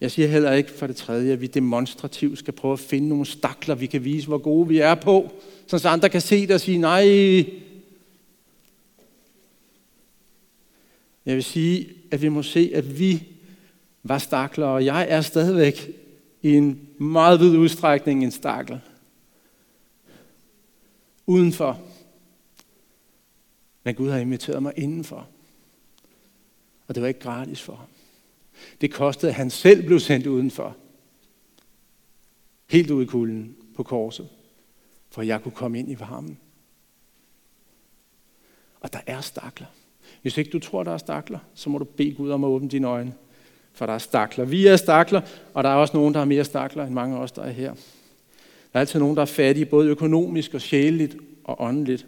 Jeg 0.00 0.10
siger 0.10 0.28
heller 0.28 0.52
ikke 0.52 0.70
for 0.70 0.86
det 0.86 0.96
tredje, 0.96 1.32
at 1.32 1.40
vi 1.40 1.46
demonstrativt 1.46 2.38
skal 2.38 2.54
prøve 2.54 2.72
at 2.72 2.78
finde 2.78 3.08
nogle 3.08 3.26
stakler, 3.26 3.74
vi 3.74 3.86
kan 3.86 4.04
vise, 4.04 4.26
hvor 4.26 4.38
gode 4.38 4.68
vi 4.68 4.78
er 4.78 4.94
på, 4.94 5.32
så 5.66 5.88
andre 5.88 6.08
kan 6.08 6.20
se 6.20 6.46
det 6.46 6.54
og 6.54 6.60
sige, 6.60 6.78
nej. 6.78 7.06
Jeg 11.26 11.34
vil 11.34 11.44
sige, 11.44 11.88
at 12.10 12.22
vi 12.22 12.28
må 12.28 12.42
se, 12.42 12.70
at 12.74 12.98
vi 12.98 13.22
var 14.02 14.18
stakler, 14.18 14.66
og 14.66 14.84
jeg 14.84 15.06
er 15.08 15.20
stadigvæk 15.20 15.90
i 16.42 16.52
en 16.52 16.80
meget 16.98 17.40
vid 17.40 17.56
udstrækning 17.56 18.24
en 18.24 18.30
stakler 18.30 18.78
udenfor. 21.26 21.80
Men 23.82 23.94
Gud 23.94 24.10
har 24.10 24.18
inviteret 24.18 24.62
mig 24.62 24.72
indenfor. 24.76 25.28
Og 26.88 26.94
det 26.94 27.02
var 27.02 27.08
ikke 27.08 27.20
gratis 27.20 27.62
for 27.62 27.74
ham. 27.74 27.86
Det 28.80 28.92
kostede, 28.92 29.30
at 29.30 29.36
han 29.36 29.50
selv 29.50 29.86
blev 29.86 30.00
sendt 30.00 30.26
udenfor. 30.26 30.76
Helt 32.66 32.90
ud 32.90 33.02
i 33.02 33.06
kulden 33.06 33.56
på 33.74 33.82
korset. 33.82 34.28
For 35.10 35.22
jeg 35.22 35.42
kunne 35.42 35.52
komme 35.52 35.78
ind 35.78 35.90
i 35.90 36.00
varmen. 36.00 36.38
Og 38.80 38.92
der 38.92 39.00
er 39.06 39.20
stakler. 39.20 39.66
Hvis 40.22 40.38
ikke 40.38 40.50
du 40.50 40.58
tror, 40.58 40.84
der 40.84 40.92
er 40.92 40.98
stakler, 40.98 41.38
så 41.54 41.70
må 41.70 41.78
du 41.78 41.84
bede 41.84 42.14
Gud 42.14 42.30
om 42.30 42.44
at 42.44 42.48
åbne 42.48 42.68
dine 42.68 42.86
øjne. 42.86 43.14
For 43.72 43.86
der 43.86 43.92
er 43.92 43.98
stakler. 43.98 44.44
Vi 44.44 44.66
er 44.66 44.76
stakler, 44.76 45.20
og 45.54 45.64
der 45.64 45.70
er 45.70 45.74
også 45.74 45.96
nogen, 45.96 46.14
der 46.14 46.20
er 46.20 46.24
mere 46.24 46.44
stakler 46.44 46.84
end 46.84 46.94
mange 46.94 47.16
af 47.16 47.20
os, 47.20 47.32
der 47.32 47.42
er 47.42 47.50
her. 47.50 47.74
Der 48.72 48.78
er 48.78 48.80
altid 48.80 48.98
nogen, 48.98 49.16
der 49.16 49.22
er 49.22 49.26
fattige, 49.26 49.66
både 49.66 49.88
økonomisk 49.88 50.54
og 50.54 50.60
sjæleligt 50.60 51.16
og 51.44 51.62
åndeligt. 51.62 52.06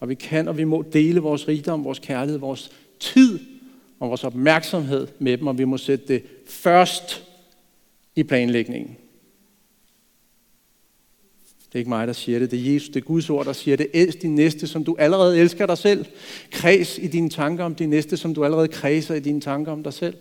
Og 0.00 0.08
vi 0.08 0.14
kan 0.14 0.48
og 0.48 0.58
vi 0.58 0.64
må 0.64 0.84
dele 0.92 1.20
vores 1.20 1.48
rigdom, 1.48 1.84
vores 1.84 1.98
kærlighed, 1.98 2.38
vores 2.38 2.70
tid 3.00 3.38
og 4.00 4.08
vores 4.08 4.24
opmærksomhed 4.24 5.06
med 5.18 5.38
dem, 5.38 5.46
og 5.46 5.58
vi 5.58 5.64
må 5.64 5.76
sætte 5.76 6.06
det 6.08 6.22
først 6.46 7.24
i 8.16 8.22
planlægningen. 8.22 8.96
Det 11.66 11.74
er 11.74 11.78
ikke 11.78 11.88
mig, 11.88 12.06
der 12.06 12.12
siger 12.12 12.38
det. 12.38 12.50
Det 12.50 12.58
er 12.58 12.72
Jesus, 12.72 12.88
det 12.88 12.96
er 12.96 13.04
Guds 13.04 13.30
ord, 13.30 13.46
der 13.46 13.52
siger 13.52 13.76
det. 13.76 13.86
Elsk 13.94 14.22
din 14.22 14.34
næste, 14.34 14.66
som 14.66 14.84
du 14.84 14.96
allerede 14.98 15.38
elsker 15.38 15.66
dig 15.66 15.78
selv. 15.78 16.06
Kreds 16.50 16.98
i 16.98 17.06
dine 17.06 17.30
tanker 17.30 17.64
om 17.64 17.74
din 17.74 17.90
næste, 17.90 18.16
som 18.16 18.34
du 18.34 18.44
allerede 18.44 18.68
kredser 18.68 19.14
i 19.14 19.20
dine 19.20 19.40
tanker 19.40 19.72
om 19.72 19.82
dig 19.82 19.92
selv. 19.92 20.16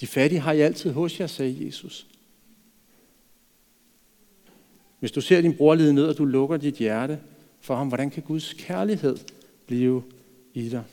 De 0.00 0.06
fattige 0.06 0.40
har 0.40 0.52
I 0.52 0.60
altid 0.60 0.92
hos 0.92 1.20
jer, 1.20 1.26
sagde 1.26 1.66
Jesus. 1.66 2.06
Hvis 5.02 5.12
du 5.12 5.20
ser 5.20 5.40
din 5.40 5.56
bror 5.56 5.74
lide 5.74 5.94
ned, 5.94 6.04
og 6.04 6.18
du 6.18 6.24
lukker 6.24 6.56
dit 6.56 6.74
hjerte 6.74 7.20
for 7.60 7.74
ham, 7.74 7.88
hvordan 7.88 8.10
kan 8.10 8.22
Guds 8.22 8.52
kærlighed 8.52 9.16
blive 9.66 10.02
i 10.54 10.68
dig? 10.68 10.84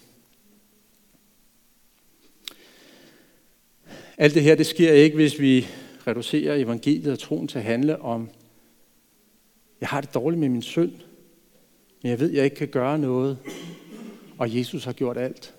Alt 4.17 4.33
det 4.33 4.43
her, 4.43 4.55
det 4.55 4.65
sker 4.65 4.93
ikke, 4.93 5.15
hvis 5.15 5.39
vi 5.39 5.65
reducerer 6.07 6.55
evangeliet 6.55 7.11
og 7.11 7.19
troen 7.19 7.47
til 7.47 7.57
at 7.57 7.63
handle 7.63 8.01
om, 8.01 8.29
jeg 9.81 9.89
har 9.89 10.01
det 10.01 10.13
dårligt 10.13 10.39
med 10.39 10.49
min 10.49 10.61
synd, 10.61 10.91
men 12.01 12.09
jeg 12.09 12.19
ved, 12.19 12.31
jeg 12.31 12.43
ikke 12.43 12.55
kan 12.55 12.67
gøre 12.67 12.99
noget, 12.99 13.37
og 14.37 14.57
Jesus 14.57 14.83
har 14.83 14.93
gjort 14.93 15.17
alt, 15.17 15.55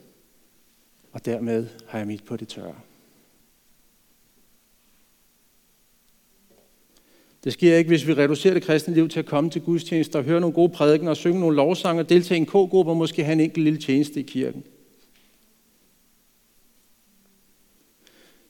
og 1.12 1.24
dermed 1.24 1.66
har 1.86 1.98
jeg 1.98 2.06
mit 2.06 2.24
på 2.24 2.36
det 2.36 2.48
tørre. 2.48 2.80
Det 7.44 7.52
sker 7.52 7.76
ikke, 7.76 7.88
hvis 7.88 8.06
vi 8.06 8.14
reducerer 8.14 8.54
det 8.54 8.62
kristne 8.62 8.94
liv 8.94 9.08
til 9.08 9.18
at 9.18 9.26
komme 9.26 9.50
til 9.50 9.62
gudstjenester 9.62 10.18
og 10.18 10.24
høre 10.24 10.40
nogle 10.40 10.54
gode 10.54 10.72
prædikener 10.72 11.10
og 11.10 11.16
synge 11.16 11.40
nogle 11.40 11.56
lovsange 11.56 12.00
og 12.02 12.08
deltage 12.08 12.38
i 12.38 12.40
en 12.40 12.46
k-gruppe 12.46 12.90
og 12.90 12.96
måske 12.96 13.24
have 13.24 13.32
en 13.32 13.40
enkelt 13.40 13.64
lille 13.64 13.78
tjeneste 13.78 14.20
i 14.20 14.22
kirken. 14.22 14.64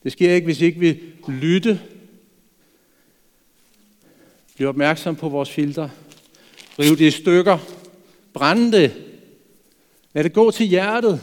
Det 0.03 0.13
sker 0.13 0.35
ikke, 0.35 0.45
hvis 0.45 0.61
ikke 0.61 0.81
vi 0.81 1.01
lytte, 1.29 1.81
bliver 4.55 4.69
opmærksom 4.69 5.17
på 5.17 5.29
vores 5.29 5.51
filter, 5.51 5.89
rive 6.79 6.97
det 6.97 7.01
i 7.01 7.11
stykker, 7.11 7.59
brænde 8.33 8.73
det. 8.73 8.95
Lad 10.15 10.25
det 10.25 10.33
gå 10.33 10.51
til 10.51 10.67
hjertet. 10.67 11.21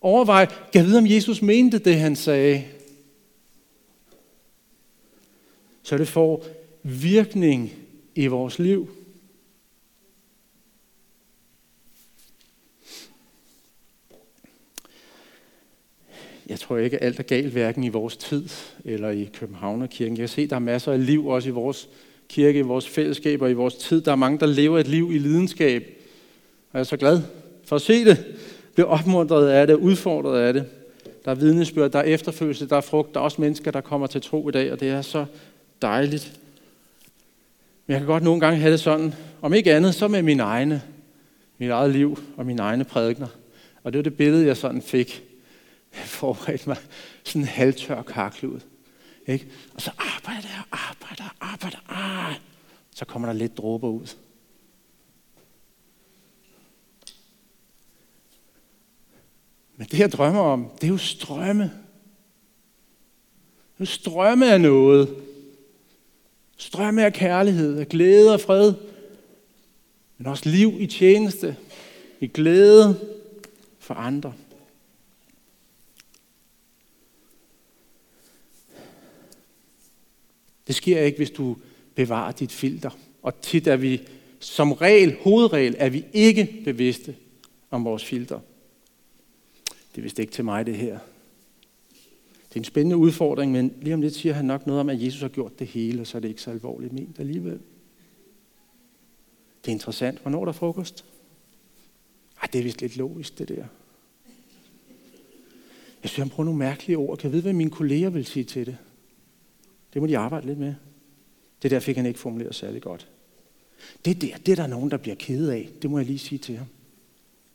Overvej, 0.00 0.46
kan 0.72 0.84
vide, 0.84 0.98
om 0.98 1.06
Jesus 1.06 1.42
mente 1.42 1.78
det, 1.78 1.96
han 1.96 2.16
sagde. 2.16 2.64
Så 5.84 5.98
det 5.98 6.08
får 6.08 6.44
virkning 6.82 7.72
i 8.14 8.26
vores 8.26 8.58
liv. 8.58 8.88
Jeg 16.46 16.60
tror 16.60 16.76
ikke, 16.76 16.96
at 16.96 17.06
alt 17.06 17.18
er 17.18 17.22
galt, 17.22 17.52
hverken 17.52 17.84
i 17.84 17.88
vores 17.88 18.16
tid 18.16 18.48
eller 18.84 19.10
i 19.10 19.30
Københavnerkirken. 19.32 20.16
Jeg 20.16 20.22
kan 20.22 20.28
se, 20.28 20.42
at 20.42 20.50
der 20.50 20.56
er 20.56 20.60
masser 20.60 20.92
af 20.92 21.06
liv 21.06 21.26
også 21.26 21.48
i 21.48 21.52
vores 21.52 21.88
kirke, 22.28 22.58
i 22.58 22.62
vores 22.62 22.88
fællesskaber, 22.88 23.48
i 23.48 23.52
vores 23.52 23.74
tid. 23.74 24.00
Der 24.00 24.12
er 24.12 24.16
mange, 24.16 24.38
der 24.38 24.46
lever 24.46 24.78
et 24.78 24.88
liv 24.88 25.10
i 25.12 25.18
lidenskab. 25.18 25.82
Og 26.70 26.74
jeg 26.74 26.80
er 26.80 26.84
så 26.84 26.96
glad 26.96 27.22
for 27.64 27.76
at 27.76 27.82
se 27.82 28.04
det. 28.04 28.24
Bliver 28.74 28.88
opmuntret 28.88 29.48
af 29.48 29.66
det, 29.66 29.74
udfordret 29.74 30.40
af 30.40 30.52
det. 30.52 30.64
Der 31.24 31.30
er 31.30 31.34
vidnesbyrd, 31.34 31.90
der 31.90 31.98
er 31.98 32.02
efterfølgelse, 32.02 32.68
der 32.68 32.76
er 32.76 32.80
frugt. 32.80 33.14
Der 33.14 33.20
er 33.20 33.24
også 33.24 33.40
mennesker, 33.40 33.70
der 33.70 33.80
kommer 33.80 34.06
til 34.06 34.20
tro 34.20 34.48
i 34.48 34.52
dag, 34.52 34.72
og 34.72 34.80
det 34.80 34.88
er 34.88 35.02
så 35.02 35.26
dejligt. 35.84 36.40
Men 37.86 37.92
jeg 37.92 38.00
kan 38.00 38.06
godt 38.06 38.22
nogle 38.22 38.40
gange 38.40 38.58
have 38.58 38.72
det 38.72 38.80
sådan, 38.80 39.14
om 39.42 39.54
ikke 39.54 39.74
andet, 39.74 39.94
så 39.94 40.08
med 40.08 40.22
min 40.22 40.40
egne, 40.40 40.82
mit 41.58 41.70
eget 41.70 41.90
liv 41.90 42.18
og 42.36 42.46
mine 42.46 42.62
egne 42.62 42.84
prædikner. 42.84 43.28
Og 43.82 43.92
det 43.92 43.98
var 43.98 44.02
det 44.02 44.16
billede, 44.16 44.46
jeg 44.46 44.56
sådan 44.56 44.82
fik. 44.82 45.22
Jeg 45.94 46.04
forberedte 46.04 46.68
mig 46.68 46.76
sådan 47.24 47.42
en 47.42 47.48
halvtør 47.48 48.02
karklud. 48.02 48.60
Ikke? 49.26 49.46
Og 49.74 49.80
så 49.80 49.90
arbejder 49.98 50.48
jeg, 50.48 50.62
arbejder, 50.72 51.36
arbejder, 51.40 51.78
ah. 51.88 52.34
Så 52.94 53.04
kommer 53.04 53.28
der 53.28 53.32
lidt 53.32 53.58
dråber 53.58 53.88
ud. 53.88 54.14
Men 59.76 59.86
det, 59.86 59.98
jeg 59.98 60.12
drømmer 60.12 60.40
om, 60.40 60.70
det 60.80 60.84
er 60.84 60.88
jo 60.88 60.98
strømme. 60.98 61.62
Det 61.62 61.70
er 63.78 63.80
jo 63.80 63.86
strømme 63.86 64.52
af 64.52 64.60
noget. 64.60 65.16
Strømme 66.56 67.04
af 67.04 67.12
kærlighed, 67.12 67.78
af 67.78 67.88
glæde 67.88 68.34
og 68.34 68.40
fred. 68.40 68.74
Men 70.18 70.26
også 70.26 70.48
liv 70.48 70.76
i 70.78 70.86
tjeneste, 70.86 71.56
i 72.20 72.26
glæde 72.26 73.00
for 73.78 73.94
andre. 73.94 74.34
Det 80.66 80.74
sker 80.74 81.00
ikke, 81.00 81.16
hvis 81.16 81.30
du 81.30 81.56
bevarer 81.94 82.32
dit 82.32 82.52
filter. 82.52 82.90
Og 83.22 83.40
tit 83.40 83.66
er 83.66 83.76
vi, 83.76 84.02
som 84.38 84.72
regel, 84.72 85.16
hovedregel, 85.20 85.76
er 85.78 85.88
vi 85.88 86.04
ikke 86.12 86.62
bevidste 86.64 87.16
om 87.70 87.84
vores 87.84 88.04
filter. 88.04 88.40
Det 89.66 89.98
er 89.98 90.02
vist 90.02 90.18
ikke 90.18 90.32
til 90.32 90.44
mig, 90.44 90.66
det 90.66 90.76
her. 90.76 90.98
Det 92.54 92.60
er 92.60 92.60
en 92.60 92.64
spændende 92.64 92.96
udfordring, 92.96 93.52
men 93.52 93.74
lige 93.82 93.94
om 93.94 94.00
lidt 94.00 94.14
siger 94.14 94.34
han 94.34 94.44
nok 94.44 94.66
noget 94.66 94.80
om, 94.80 94.88
at 94.88 95.02
Jesus 95.02 95.20
har 95.20 95.28
gjort 95.28 95.58
det 95.58 95.66
hele, 95.66 96.00
og 96.00 96.06
så 96.06 96.18
er 96.18 96.20
det 96.20 96.28
ikke 96.28 96.42
så 96.42 96.50
alvorligt 96.50 96.92
ment 96.92 97.18
alligevel. 97.18 97.60
Det 99.64 99.70
er 99.70 99.72
interessant. 99.72 100.18
Hvornår 100.18 100.40
er 100.40 100.44
der 100.44 100.52
frokost? 100.52 101.04
Ej, 102.42 102.48
det 102.52 102.58
er 102.58 102.62
vist 102.62 102.80
lidt 102.80 102.96
logisk, 102.96 103.38
det 103.38 103.48
der. 103.48 103.66
Jeg 106.02 106.10
synes, 106.10 106.16
han 106.16 106.28
bruger 106.28 106.44
nogle 106.44 106.58
mærkelige 106.58 106.96
ord. 106.98 107.18
Kan 107.18 107.28
jeg 107.28 107.32
vide, 107.32 107.42
hvad 107.42 107.52
mine 107.52 107.70
kolleger 107.70 108.10
vil 108.10 108.26
sige 108.26 108.44
til 108.44 108.66
det? 108.66 108.76
Det 109.94 110.02
må 110.02 110.08
de 110.08 110.18
arbejde 110.18 110.46
lidt 110.46 110.58
med. 110.58 110.74
Det 111.62 111.70
der 111.70 111.80
fik 111.80 111.96
han 111.96 112.06
ikke 112.06 112.20
formuleret 112.20 112.54
særlig 112.54 112.82
godt. 112.82 113.08
Det 114.04 114.22
der, 114.22 114.36
det 114.36 114.52
er 114.52 114.56
der 114.56 114.66
nogen, 114.66 114.90
der 114.90 114.96
bliver 114.96 115.16
ked 115.16 115.48
af. 115.48 115.70
Det 115.82 115.90
må 115.90 115.98
jeg 115.98 116.06
lige 116.06 116.18
sige 116.18 116.38
til 116.38 116.56
ham. 116.56 116.66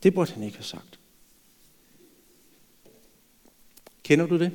Det 0.04 0.14
burde 0.14 0.32
han 0.32 0.44
ikke 0.44 0.58
have 0.58 0.64
sagt. 0.64 1.00
Kender 4.04 4.26
du 4.28 4.40
det? 4.40 4.52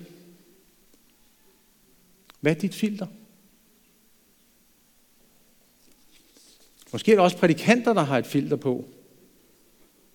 Hvad 2.44 2.56
er 2.56 2.60
dit 2.60 2.74
filter? 2.74 3.06
Måske 6.92 7.12
er 7.12 7.16
der 7.16 7.22
også 7.22 7.36
prædikanter, 7.36 7.92
der 7.92 8.00
har 8.00 8.18
et 8.18 8.26
filter 8.26 8.56
på. 8.56 8.84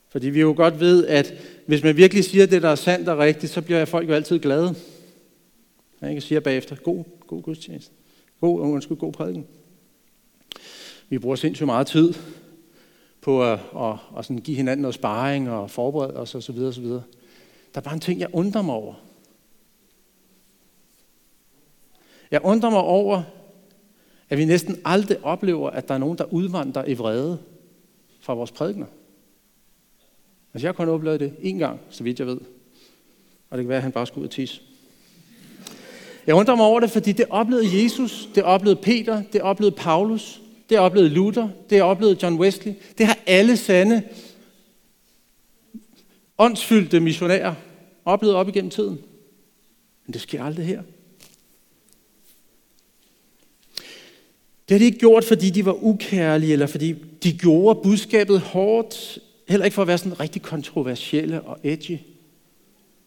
Fordi 0.10 0.30
vi 0.30 0.40
jo 0.40 0.54
godt 0.58 0.80
ved, 0.80 1.08
at 1.08 1.34
hvis 1.66 1.84
man 1.84 1.98
virkelig 1.98 2.24
siger 2.24 2.46
det, 2.46 2.62
der 2.62 2.70
er 2.70 2.76
sandt 2.76 3.10
og 3.10 3.18
rigtigt, 3.18 3.52
så 3.52 3.62
bliver 3.62 3.86
folk 3.86 4.10
jo 4.10 4.14
altid 4.14 4.40
glade. 4.40 4.76
Jeg 6.02 6.14
kan 6.14 6.22
sige 6.22 6.42
bagefter, 6.42 6.76
god, 6.76 7.04
god 7.28 7.42
gudstjeneste. 7.42 7.92
God, 8.42 8.62
øh, 8.62 8.70
undskyld, 8.70 8.98
god 8.98 9.14
prædiken. 9.14 9.46
Vi 11.10 11.20
bruger 11.20 11.36
sindssygt 11.36 11.66
meget 11.66 11.88
tid 11.88 12.14
på 13.22 13.44
at, 13.44 13.60
at, 13.76 13.96
at 14.18 14.26
sådan 14.26 14.38
give 14.38 14.58
hinanden 14.58 14.82
noget 14.82 14.96
sparring 14.96 15.50
og 15.50 15.72
forberede 15.72 16.14
os 16.14 16.36
osv. 16.36 16.58
osv. 16.58 16.86
Der 16.86 17.02
er 17.76 17.82
bare 17.82 17.94
en 17.94 18.00
ting, 18.00 18.20
jeg 18.20 18.30
undrer 18.34 18.62
mig 18.62 18.76
over. 18.76 19.09
Jeg 22.32 22.42
undrer 22.44 22.70
mig 22.70 22.80
over, 22.80 23.24
at 24.30 24.38
vi 24.38 24.46
næsten 24.46 24.78
aldrig 24.86 25.24
oplever, 25.24 25.70
at 25.70 25.88
der 25.88 25.94
er 25.94 25.98
nogen, 25.98 26.18
der 26.18 26.34
udvandrer 26.34 26.86
i 26.86 26.94
vrede 26.94 27.40
fra 28.22 28.34
vores 28.34 28.52
prædikner. 28.52 28.86
Altså 30.54 30.68
jeg 30.68 30.70
har 30.70 30.74
kun 30.74 30.90
oplevet 30.90 31.20
det 31.20 31.34
én 31.42 31.58
gang, 31.58 31.80
så 31.90 32.04
vidt 32.04 32.20
jeg 32.20 32.28
ved. 32.28 32.40
Og 33.50 33.58
det 33.58 33.64
kan 33.64 33.70
være, 33.70 33.78
at 33.78 33.84
han 33.84 33.92
bare 33.92 34.08
skulle 34.08 34.22
ud 34.22 34.28
og 34.28 34.32
tisse. 34.32 34.62
Jeg 36.28 36.36
undrer 36.36 36.56
mig 36.56 36.66
over 36.66 36.80
det, 36.80 36.92
fordi 36.92 37.12
det 37.12 37.26
oplevede 37.30 37.84
Jesus, 37.84 38.30
det 38.36 38.44
oplevede 38.44 38.82
Peter, 38.82 39.24
det 39.34 39.42
oplevede 39.42 39.76
Paulus, 39.76 40.42
det 40.70 40.80
oplevede 40.80 41.10
Luther, 41.10 41.50
det 41.70 41.82
oplevede 41.82 42.18
John 42.24 42.40
Wesley. 42.40 42.74
Det 42.98 43.06
har 43.06 43.18
alle 43.28 43.58
sande 43.58 44.04
åndsfyldte 46.38 47.00
missionærer 47.00 47.56
oplevet 48.06 48.36
op 48.36 48.48
igennem 48.48 48.70
tiden. 48.70 49.00
Men 50.06 50.14
det 50.14 50.22
sker 50.22 50.44
aldrig 50.44 50.66
her. 50.66 50.82
Det 54.70 54.76
har 54.76 54.80
de 54.80 54.86
ikke 54.86 55.00
gjort, 55.00 55.24
fordi 55.24 55.50
de 55.50 55.66
var 55.66 55.84
ukærlige, 55.84 56.54
eller 56.54 56.68
fordi 56.68 56.96
de 57.24 57.38
gjorde 57.38 57.80
budskabet 57.84 58.40
hårdt, 58.40 59.20
heller 59.48 59.66
ikke 59.66 59.76
for 59.76 59.82
at 59.82 59.88
være 59.88 59.98
sådan 59.98 60.20
rigtig 60.20 60.42
kontroversielle 60.42 61.42
og 61.42 61.60
edgy. 61.64 61.98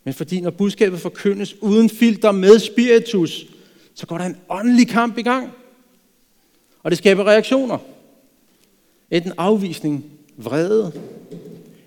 Men 0.05 0.15
fordi 0.15 0.41
når 0.41 0.51
budskabet 0.51 1.01
forkyndes 1.01 1.63
uden 1.63 1.91
filter 1.91 2.33
med 2.33 2.59
spiritus, 2.59 3.47
så 3.95 4.07
går 4.07 4.19
der 4.19 4.25
en 4.25 4.37
åndelig 4.49 4.89
kamp 4.89 5.19
i 5.19 5.23
gang. 5.23 5.51
Og 6.83 6.91
det 6.91 6.99
skaber 6.99 7.25
reaktioner. 7.25 7.79
Enten 9.11 9.33
afvisning, 9.39 10.05
vrede, 10.37 10.93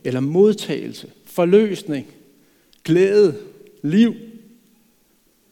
eller 0.04 0.20
modtagelse, 0.20 1.08
forløsning, 1.26 2.08
glæde, 2.84 3.36
liv. 3.84 4.16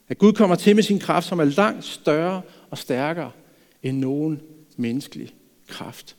At 0.09 0.17
Gud 0.17 0.33
kommer 0.33 0.55
til 0.55 0.75
med 0.75 0.83
sin 0.83 0.99
kraft, 0.99 1.27
som 1.27 1.39
er 1.39 1.45
langt 1.45 1.85
større 1.85 2.41
og 2.69 2.77
stærkere 2.77 3.31
end 3.83 3.97
nogen 3.97 4.41
menneskelig 4.77 5.35
kraft. 5.67 6.15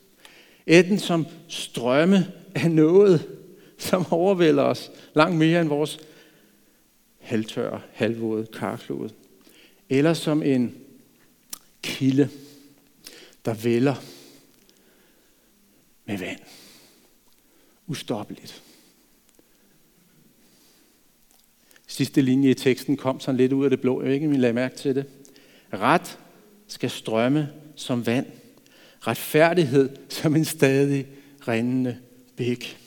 Etten 0.65 0.99
som 0.99 1.25
strømme 1.47 2.31
af 2.55 2.71
noget, 2.71 3.29
som 3.77 4.05
overvælder 4.11 4.63
os 4.63 4.91
langt 5.15 5.37
mere 5.37 5.61
end 5.61 5.69
vores 5.69 5.99
halvtør, 7.19 7.85
halvvåde 7.93 8.47
karklode. 8.53 9.09
Eller 9.89 10.13
som 10.13 10.43
en 10.43 10.75
kilde, 11.83 12.29
der 13.45 13.53
vælger 13.53 13.95
med 16.05 16.17
vand. 16.17 16.39
Ustoppeligt. 17.87 18.63
Sidste 21.87 22.21
linje 22.21 22.49
i 22.49 22.53
teksten 22.53 22.97
kom 22.97 23.19
sådan 23.19 23.37
lidt 23.37 23.53
ud 23.53 23.63
af 23.63 23.69
det 23.69 23.81
blå. 23.81 24.01
Jeg 24.01 24.07
ved 24.07 24.13
ikke, 24.15 24.27
om 24.27 24.33
I 24.33 24.37
lagde 24.37 24.53
mærke 24.53 24.75
til 24.75 24.95
det. 24.95 25.05
Ret 25.73 26.19
skal 26.67 26.89
strømme 26.89 27.49
som 27.75 28.05
vand. 28.05 28.25
Retfærdighed 28.99 29.89
som 30.09 30.35
en 30.35 30.45
stadig 30.45 31.05
rindende 31.47 31.97
bæk. 32.37 32.77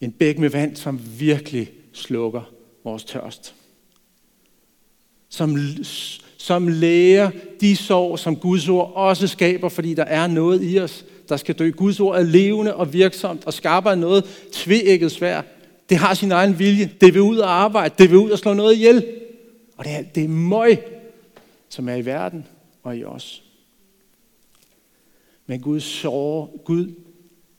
En 0.00 0.12
bæk 0.12 0.38
med 0.38 0.50
vand, 0.50 0.76
som 0.76 1.00
virkelig 1.18 1.70
slukker 1.92 2.52
vores 2.84 3.04
tørst. 3.04 3.54
Som, 5.28 5.56
som 6.38 6.68
læger 6.68 7.30
de 7.60 7.76
sår, 7.76 8.16
som 8.16 8.36
Guds 8.36 8.68
ord 8.68 8.92
også 8.94 9.26
skaber, 9.26 9.68
fordi 9.68 9.94
der 9.94 10.04
er 10.04 10.26
noget 10.26 10.60
i 10.72 10.78
os, 10.78 11.04
der 11.28 11.36
skal 11.36 11.54
dø. 11.54 11.70
Guds 11.70 12.00
ord 12.00 12.18
er 12.18 12.22
levende 12.22 12.74
og 12.74 12.92
virksomt 12.92 13.46
og 13.46 13.52
skaber 13.52 13.94
noget 13.94 14.48
tvækket 14.52 15.12
svært. 15.12 15.44
Det 15.88 15.96
har 15.96 16.14
sin 16.14 16.32
egen 16.32 16.58
vilje. 16.58 16.90
Det 17.00 17.14
vil 17.14 17.22
ud 17.22 17.36
og 17.36 17.50
arbejde. 17.50 17.94
Det 17.98 18.10
vil 18.10 18.18
ud 18.18 18.30
og 18.30 18.38
slå 18.38 18.54
noget 18.54 18.74
ihjel. 18.74 19.06
Og 19.76 19.84
det 19.84 19.92
er, 19.92 20.02
det 20.02 20.24
er 20.24 20.28
møg, 20.28 20.78
som 21.74 21.88
er 21.88 21.94
i 21.94 22.04
verden 22.04 22.46
og 22.82 22.96
i 22.96 23.04
os. 23.04 23.44
Men 25.46 25.60
Gud 25.60 25.80
sår, 25.80 26.62
Gud 26.64 26.94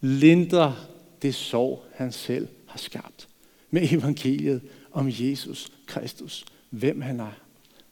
lindrer 0.02 0.88
det 1.22 1.36
sår, 1.36 1.86
han 1.94 2.12
selv 2.12 2.48
har 2.68 2.78
skabt. 2.78 3.28
Med 3.70 3.92
evangeliet 3.92 4.62
om 4.92 5.08
Jesus 5.10 5.72
Kristus. 5.86 6.46
Hvem 6.70 7.02
han 7.02 7.20
er. 7.20 7.40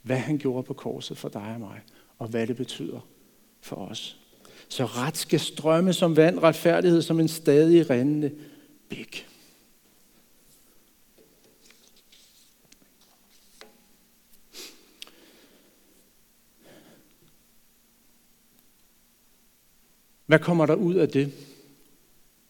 Hvad 0.02 0.18
han 0.18 0.38
gjorde 0.38 0.64
på 0.64 0.74
korset 0.74 1.18
for 1.18 1.30
dig 1.30 1.52
og 1.54 1.60
mig. 1.60 1.80
Og 2.18 2.28
hvad 2.28 2.48
det 2.48 2.56
betyder 2.56 3.00
for 3.62 3.76
os. 3.76 4.20
Så 4.70 4.86
ret 4.86 5.18
skal 5.18 5.40
strømme 5.40 5.94
som 5.94 6.18
vand, 6.18 6.40
retfærdighed 6.40 7.02
som 7.02 7.20
en 7.20 7.28
stadig 7.28 7.90
rendende 7.90 8.32
bæk. 8.90 9.28
Hvad 20.26 20.40
kommer 20.40 20.66
der 20.66 20.76
ud 20.76 20.96
af 20.96 21.10
det? 21.10 21.32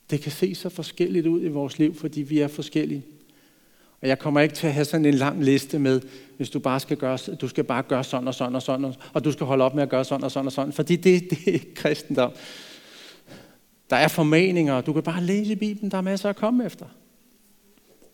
Det 0.09 0.21
kan 0.21 0.31
se 0.31 0.55
så 0.55 0.69
forskelligt 0.69 1.27
ud 1.27 1.43
i 1.43 1.47
vores 1.47 1.79
liv, 1.79 1.95
fordi 1.95 2.21
vi 2.21 2.39
er 2.39 2.47
forskellige. 2.47 3.03
Og 4.01 4.07
jeg 4.07 4.19
kommer 4.19 4.39
ikke 4.41 4.55
til 4.55 4.67
at 4.67 4.73
have 4.73 4.85
sådan 4.85 5.05
en 5.05 5.13
lang 5.13 5.43
liste 5.43 5.79
med, 5.79 6.01
hvis 6.37 6.49
du 6.49 6.59
bare 6.59 6.79
skal 6.79 6.97
gøre, 6.97 7.17
du 7.17 7.47
skal 7.47 7.63
bare 7.63 7.83
gøre 7.83 8.03
sådan 8.03 8.27
og 8.27 8.33
sådan 8.33 8.55
og 8.55 8.61
sådan, 8.61 8.93
og 9.13 9.23
du 9.23 9.31
skal 9.31 9.45
holde 9.45 9.63
op 9.63 9.75
med 9.75 9.83
at 9.83 9.89
gøre 9.89 10.05
sådan 10.05 10.23
og 10.23 10.31
sådan 10.31 10.45
og 10.45 10.51
sådan, 10.51 10.73
fordi 10.73 10.95
det, 10.95 11.21
det 11.29 11.47
er 11.47 11.51
ikke 11.51 11.73
kristendom. 11.73 12.31
Der 13.89 13.95
er 13.95 14.07
formaninger, 14.07 14.81
du 14.81 14.93
kan 14.93 15.03
bare 15.03 15.23
læse 15.23 15.51
i 15.51 15.55
Bibelen, 15.55 15.91
der 15.91 15.97
er 15.97 16.01
masser 16.01 16.29
at 16.29 16.35
komme 16.35 16.65
efter. 16.65 16.85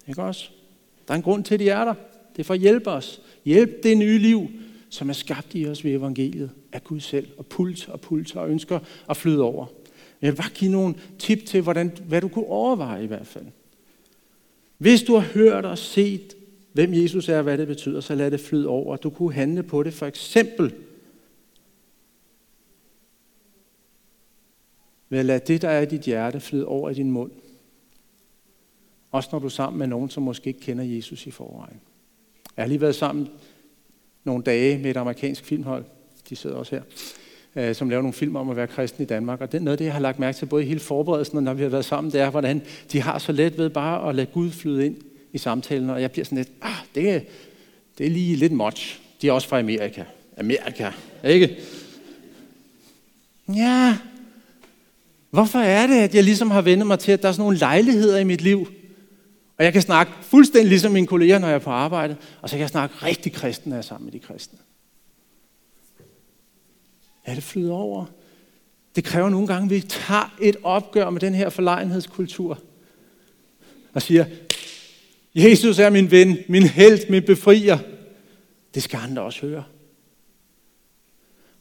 Ikke 0.07 0.23
også? 0.23 0.49
Der 1.07 1.13
er 1.13 1.15
en 1.15 1.23
grund 1.23 1.43
til, 1.43 1.53
at 1.53 1.59
de 1.59 1.69
er 1.69 1.85
der. 1.85 1.93
Det 2.31 2.39
er 2.39 2.43
for 2.43 2.53
at 2.53 2.59
hjælpe 2.59 2.89
os. 2.89 3.21
Hjælp 3.45 3.83
det 3.83 3.97
nye 3.97 4.17
liv, 4.17 4.49
som 4.89 5.09
er 5.09 5.13
skabt 5.13 5.47
i 5.53 5.67
os 5.67 5.83
ved 5.83 5.91
evangeliet 5.91 6.51
af 6.71 6.83
Gud 6.83 6.99
selv, 6.99 7.27
og 7.37 7.45
pult 7.45 7.89
og 7.89 8.01
pult 8.01 8.35
og 8.35 8.49
ønsker 8.49 8.79
at 9.09 9.17
flyde 9.17 9.41
over. 9.41 9.65
Jeg 10.21 10.31
vil 10.31 10.37
bare 10.37 10.49
give 10.53 10.71
nogle 10.71 10.95
tip 11.19 11.45
til, 11.45 11.61
hvordan, 11.61 11.97
hvad 12.07 12.21
du 12.21 12.27
kunne 12.27 12.45
overveje 12.45 13.03
i 13.03 13.07
hvert 13.07 13.27
fald. 13.27 13.45
Hvis 14.77 15.03
du 15.03 15.13
har 15.13 15.27
hørt 15.33 15.65
og 15.65 15.77
set, 15.77 16.35
hvem 16.73 16.93
Jesus 16.93 17.29
er 17.29 17.37
og 17.37 17.43
hvad 17.43 17.57
det 17.57 17.67
betyder, 17.67 18.01
så 18.01 18.15
lad 18.15 18.31
det 18.31 18.39
flyde 18.39 18.67
over. 18.67 18.97
Du 18.97 19.09
kunne 19.09 19.33
handle 19.33 19.63
på 19.63 19.83
det 19.83 19.93
for 19.93 20.05
eksempel 20.05 20.73
ved 25.09 25.19
at 25.19 25.25
lade 25.25 25.39
det, 25.47 25.61
der 25.61 25.69
er 25.69 25.81
i 25.81 25.85
dit 25.85 26.01
hjerte, 26.01 26.39
flyde 26.39 26.65
over 26.65 26.89
i 26.89 26.93
din 26.93 27.11
mund. 27.11 27.31
Også 29.11 29.29
når 29.31 29.39
du 29.39 29.45
er 29.45 29.49
sammen 29.49 29.79
med 29.79 29.87
nogen, 29.87 30.09
som 30.09 30.23
måske 30.23 30.47
ikke 30.47 30.59
kender 30.59 30.83
Jesus 30.83 31.27
i 31.27 31.31
forvejen. 31.31 31.81
Jeg 32.57 32.63
har 32.63 32.67
lige 32.67 32.81
været 32.81 32.95
sammen 32.95 33.29
nogle 34.23 34.43
dage 34.43 34.77
med 34.77 34.91
et 34.91 34.97
amerikansk 34.97 35.45
filmhold. 35.45 35.85
De 36.29 36.35
sidder 36.35 36.55
også 36.55 36.75
her 36.75 36.81
øh, 37.55 37.75
som 37.75 37.89
laver 37.89 38.01
nogle 38.01 38.13
film 38.13 38.35
om 38.35 38.49
at 38.49 38.55
være 38.55 38.67
kristen 38.67 39.03
i 39.03 39.05
Danmark. 39.05 39.41
Og 39.41 39.51
det 39.51 39.57
er 39.57 39.61
noget, 39.61 39.79
det 39.79 39.85
jeg 39.85 39.93
har 39.93 39.99
lagt 39.99 40.19
mærke 40.19 40.37
til, 40.37 40.45
både 40.45 40.63
i 40.63 40.67
hele 40.67 40.79
forberedelsen 40.79 41.37
og 41.37 41.43
når 41.43 41.53
vi 41.53 41.63
har 41.63 41.69
været 41.69 41.85
sammen, 41.85 42.13
det 42.13 42.21
er, 42.21 42.29
hvordan 42.29 42.61
de 42.91 43.01
har 43.01 43.17
så 43.17 43.31
let 43.31 43.57
ved 43.57 43.69
bare 43.69 44.09
at 44.09 44.15
lade 44.15 44.27
Gud 44.33 44.51
flyde 44.51 44.85
ind 44.85 44.95
i 45.33 45.37
samtalen. 45.37 45.89
Og 45.89 46.01
jeg 46.01 46.11
bliver 46.11 46.25
sådan 46.25 46.37
lidt, 46.37 46.49
ah, 46.61 46.75
det 46.95 47.09
er, 47.09 47.19
det 47.97 48.05
er 48.05 48.09
lige 48.09 48.35
lidt 48.35 48.51
much. 48.51 48.99
De 49.21 49.27
er 49.27 49.31
også 49.31 49.47
fra 49.47 49.59
Amerika. 49.59 50.03
Amerika, 50.37 50.91
ikke? 51.23 51.57
Ja, 53.55 53.97
hvorfor 55.29 55.59
er 55.59 55.87
det, 55.87 55.95
at 55.95 56.15
jeg 56.15 56.23
ligesom 56.23 56.51
har 56.51 56.61
vendt 56.61 56.87
mig 56.87 56.99
til, 56.99 57.11
at 57.11 57.21
der 57.21 57.27
er 57.27 57.31
sådan 57.31 57.43
nogle 57.43 57.57
lejligheder 57.57 58.17
i 58.17 58.23
mit 58.23 58.41
liv, 58.41 58.67
og 59.59 59.65
jeg 59.65 59.73
kan 59.73 59.81
snakke 59.81 60.11
fuldstændig 60.21 60.69
ligesom 60.69 60.91
mine 60.91 61.07
kolleger, 61.07 61.39
når 61.39 61.47
jeg 61.47 61.55
er 61.55 61.59
på 61.59 61.69
arbejde, 61.69 62.15
og 62.41 62.49
så 62.49 62.53
kan 62.53 62.61
jeg 62.61 62.69
snakke 62.69 62.95
rigtig 62.95 63.33
kristen, 63.33 63.69
når 63.69 63.75
jeg 63.75 63.81
er 63.81 63.87
sammen 63.87 64.05
med 64.05 64.13
de 64.13 64.19
kristne. 64.19 64.59
Ja, 67.27 67.35
det 67.35 67.43
flyder 67.43 67.73
over. 67.73 68.05
Det 68.95 69.03
kræver 69.03 69.29
nogle 69.29 69.47
gange, 69.47 69.65
at 69.65 69.69
vi 69.69 69.87
tager 69.87 70.35
et 70.41 70.55
opgør 70.63 71.09
med 71.09 71.21
den 71.21 71.35
her 71.35 71.49
forlegenhedskultur. 71.49 72.59
Og 73.93 74.01
siger, 74.01 74.25
Jesus 75.35 75.79
er 75.79 75.89
min 75.89 76.11
ven, 76.11 76.37
min 76.47 76.63
held, 76.63 77.09
min 77.09 77.23
befrier. 77.23 77.77
Det 78.73 78.83
skal 78.83 78.99
andre 79.03 79.21
også 79.21 79.41
høre. 79.41 79.63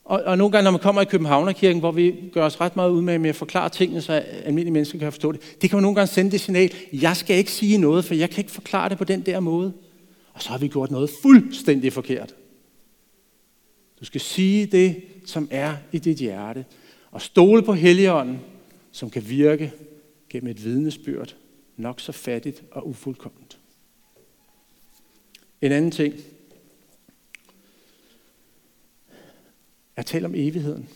Og, 0.09 0.23
og 0.25 0.39
nogle 0.39 0.53
gange, 0.53 0.65
når 0.65 0.71
man 0.71 0.81
kommer 0.81 1.03
i 1.03 1.05
Københavnerkirken, 1.05 1.81
hvor 1.81 1.93
vi 1.93 2.15
gør 2.33 2.45
os 2.45 2.61
ret 2.61 2.77
meget 2.77 2.91
ud 2.91 3.03
med, 3.03 3.19
med 3.19 3.31
at 3.31 3.37
forklare 3.37 3.69
tingene, 3.69 4.03
så 4.03 4.13
almindelige 4.13 4.73
mennesker 4.73 4.99
kan 4.99 5.13
forstå 5.13 5.33
det, 5.33 5.41
det 5.63 5.71
kan 5.71 5.77
man 5.77 5.83
nogle 5.83 5.95
gange 5.95 6.13
sende 6.13 6.31
det 6.31 6.41
signal, 6.41 6.75
jeg 6.93 7.17
skal 7.17 7.37
ikke 7.37 7.53
sige 7.53 7.79
noget, 7.79 8.05
for 8.05 8.15
jeg 8.15 8.31
kan 8.31 8.41
ikke 8.41 8.51
forklare 8.51 8.89
det 8.89 8.99
på 8.99 9.05
den 9.05 9.21
der 9.21 9.41
måde. 9.41 9.73
Og 10.33 10.43
så 10.43 10.49
har 10.49 10.59
vi 10.59 10.69
gjort 10.69 10.91
noget 10.91 11.11
fuldstændig 11.23 11.93
forkert. 11.93 12.35
Du 14.01 14.05
skal 14.05 14.21
sige 14.21 14.67
det, 14.67 15.03
som 15.27 15.49
er 15.51 15.77
i 15.93 15.99
dit 15.99 16.17
hjerte, 16.17 16.65
og 17.11 17.23
stole 17.23 17.63
på 17.63 17.73
Helligånden, 17.73 18.41
som 18.93 19.11
kan 19.11 19.29
virke 19.29 19.73
gennem 20.31 20.51
et 20.51 20.65
vidnesbyrd, 20.65 21.35
nok 21.77 22.01
så 22.01 22.13
fattigt 22.13 22.63
og 22.71 22.89
ufuldkomment. 22.89 23.59
En 25.63 25.73
anden 25.73 25.91
ting. 25.91 26.15
At 29.99 30.07
tale 30.07 30.27
om 30.27 30.35
evigheden. 30.35 30.89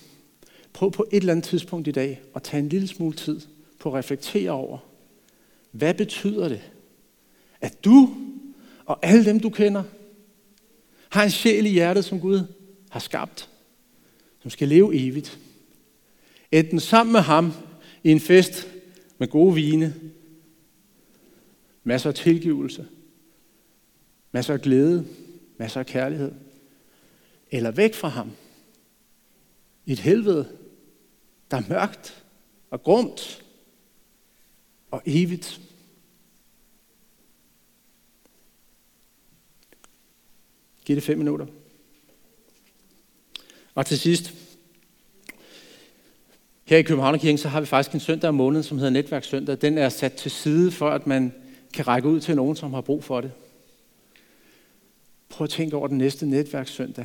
Prøv 0.72 0.90
på 0.90 1.06
et 1.12 1.16
eller 1.16 1.32
andet 1.32 1.44
tidspunkt 1.44 1.88
i 1.88 1.90
dag 1.90 2.20
at 2.34 2.42
tage 2.42 2.62
en 2.62 2.68
lille 2.68 2.88
smule 2.88 3.16
tid 3.16 3.40
på 3.78 3.88
at 3.88 3.94
reflektere 3.94 4.50
over, 4.50 4.78
hvad 5.70 5.94
betyder 5.94 6.48
det, 6.48 6.60
at 7.60 7.84
du 7.84 8.16
og 8.86 8.98
alle 9.02 9.24
dem, 9.24 9.40
du 9.40 9.50
kender, 9.50 9.82
har 11.08 11.24
en 11.24 11.30
sjæl 11.30 11.66
i 11.66 11.68
hjertet, 11.68 12.04
som 12.04 12.20
Gud 12.20 12.40
har 12.90 13.00
skabt, 13.00 13.48
som 14.40 14.50
skal 14.50 14.68
leve 14.68 14.94
evigt. 14.94 15.38
Enten 16.52 16.80
sammen 16.80 17.12
med 17.12 17.20
ham 17.20 17.52
i 18.02 18.10
en 18.10 18.20
fest 18.20 18.68
med 19.18 19.28
gode 19.28 19.54
vine, 19.54 19.94
masser 21.84 22.10
af 22.10 22.14
tilgivelse, 22.14 22.86
masser 24.32 24.54
af 24.54 24.60
glæde, 24.60 25.06
masser 25.58 25.80
af 25.80 25.86
kærlighed, 25.86 26.32
eller 27.50 27.70
væk 27.70 27.94
fra 27.94 28.08
ham 28.08 28.30
i 29.86 29.92
et 29.92 29.98
helvede, 29.98 30.58
der 31.50 31.56
er 31.56 31.62
mørkt 31.68 32.24
og 32.70 32.82
grumt 32.82 33.44
og 34.90 35.02
evigt. 35.06 35.60
Giv 40.84 40.96
det 40.96 41.02
fem 41.02 41.18
minutter. 41.18 41.46
Og 43.74 43.86
til 43.86 43.98
sidst, 43.98 44.34
her 46.64 46.78
i 46.78 46.82
Københavnerkirken, 46.82 47.38
så 47.38 47.48
har 47.48 47.60
vi 47.60 47.66
faktisk 47.66 47.94
en 47.94 48.00
søndag 48.00 48.28
om 48.28 48.34
måneden, 48.34 48.64
som 48.64 48.78
hedder 48.78 48.92
Netværkssøndag. 48.92 49.60
Den 49.60 49.78
er 49.78 49.88
sat 49.88 50.12
til 50.12 50.30
side 50.30 50.70
for, 50.70 50.90
at 50.90 51.06
man 51.06 51.34
kan 51.74 51.88
række 51.88 52.08
ud 52.08 52.20
til 52.20 52.36
nogen, 52.36 52.56
som 52.56 52.74
har 52.74 52.80
brug 52.80 53.04
for 53.04 53.20
det. 53.20 53.32
Prøv 55.28 55.44
at 55.44 55.50
tænke 55.50 55.76
over 55.76 55.88
den 55.88 55.98
næste 55.98 56.26
netværkssøndag. 56.26 57.04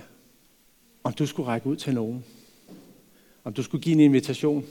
Om 1.03 1.13
du 1.13 1.25
skulle 1.25 1.47
række 1.47 1.67
ud 1.67 1.75
til 1.75 1.93
nogen. 1.93 2.25
Om 3.47 3.53
du 3.53 3.63
skulle 3.63 3.83
give 3.83 3.93
en 3.93 3.99
invitation. 3.99 4.65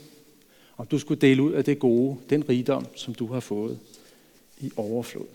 Om 0.77 0.87
du 0.87 0.99
skulle 0.99 1.21
dele 1.21 1.43
ud 1.43 1.51
af 1.51 1.63
det 1.63 1.79
gode, 1.79 2.17
den 2.29 2.49
rigdom, 2.49 2.85
som 2.95 3.13
du 3.13 3.27
har 3.27 3.39
fået 3.39 3.79
i 4.61 4.71
overflod. 4.75 5.25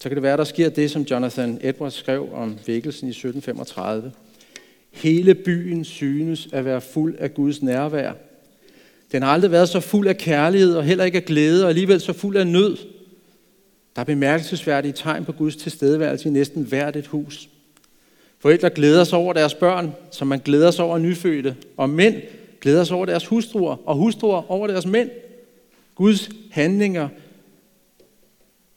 Så 0.00 0.08
kan 0.08 0.16
det 0.16 0.22
være, 0.22 0.36
der 0.36 0.44
sker 0.44 0.68
det, 0.68 0.90
som 0.90 1.02
Jonathan 1.02 1.58
Edwards 1.62 1.94
skrev 1.94 2.28
om 2.32 2.58
vækkelsen 2.66 3.08
i 3.08 3.10
1735. 3.10 4.12
Hele 4.90 5.34
byen 5.34 5.84
synes 5.84 6.48
at 6.52 6.64
være 6.64 6.80
fuld 6.80 7.16
af 7.18 7.34
Guds 7.34 7.62
nærvær. 7.62 8.12
Den 9.12 9.22
har 9.22 9.30
aldrig 9.30 9.50
været 9.50 9.68
så 9.68 9.80
fuld 9.80 10.08
af 10.08 10.18
kærlighed 10.18 10.74
og 10.74 10.84
heller 10.84 11.04
ikke 11.04 11.18
af 11.18 11.24
glæde, 11.24 11.64
og 11.64 11.68
alligevel 11.68 12.00
så 12.00 12.12
fuld 12.12 12.36
af 12.36 12.46
nød. 12.46 12.76
Der 13.96 14.00
er 14.00 14.04
bemærkelsesværdige 14.04 14.92
tegn 14.92 15.24
på 15.24 15.32
Guds 15.32 15.56
tilstedeværelse 15.56 16.28
i 16.28 16.32
næsten 16.32 16.62
hvert 16.62 16.96
et 16.96 17.06
hus. 17.06 17.48
Forældre 18.44 18.70
glæder 18.70 19.04
sig 19.04 19.18
over 19.18 19.32
deres 19.32 19.54
børn, 19.54 19.92
som 20.10 20.28
man 20.28 20.38
glæder 20.38 20.70
sig 20.70 20.84
over 20.84 20.98
nyfødte, 20.98 21.56
og 21.76 21.90
mænd 21.90 22.14
glæder 22.60 22.84
sig 22.84 22.96
over 22.96 23.06
deres 23.06 23.26
hustruer, 23.26 23.76
og 23.88 23.96
hustruer 23.96 24.50
over 24.50 24.66
deres 24.66 24.86
mænd. 24.86 25.10
Guds 25.94 26.28
handlinger 26.50 27.08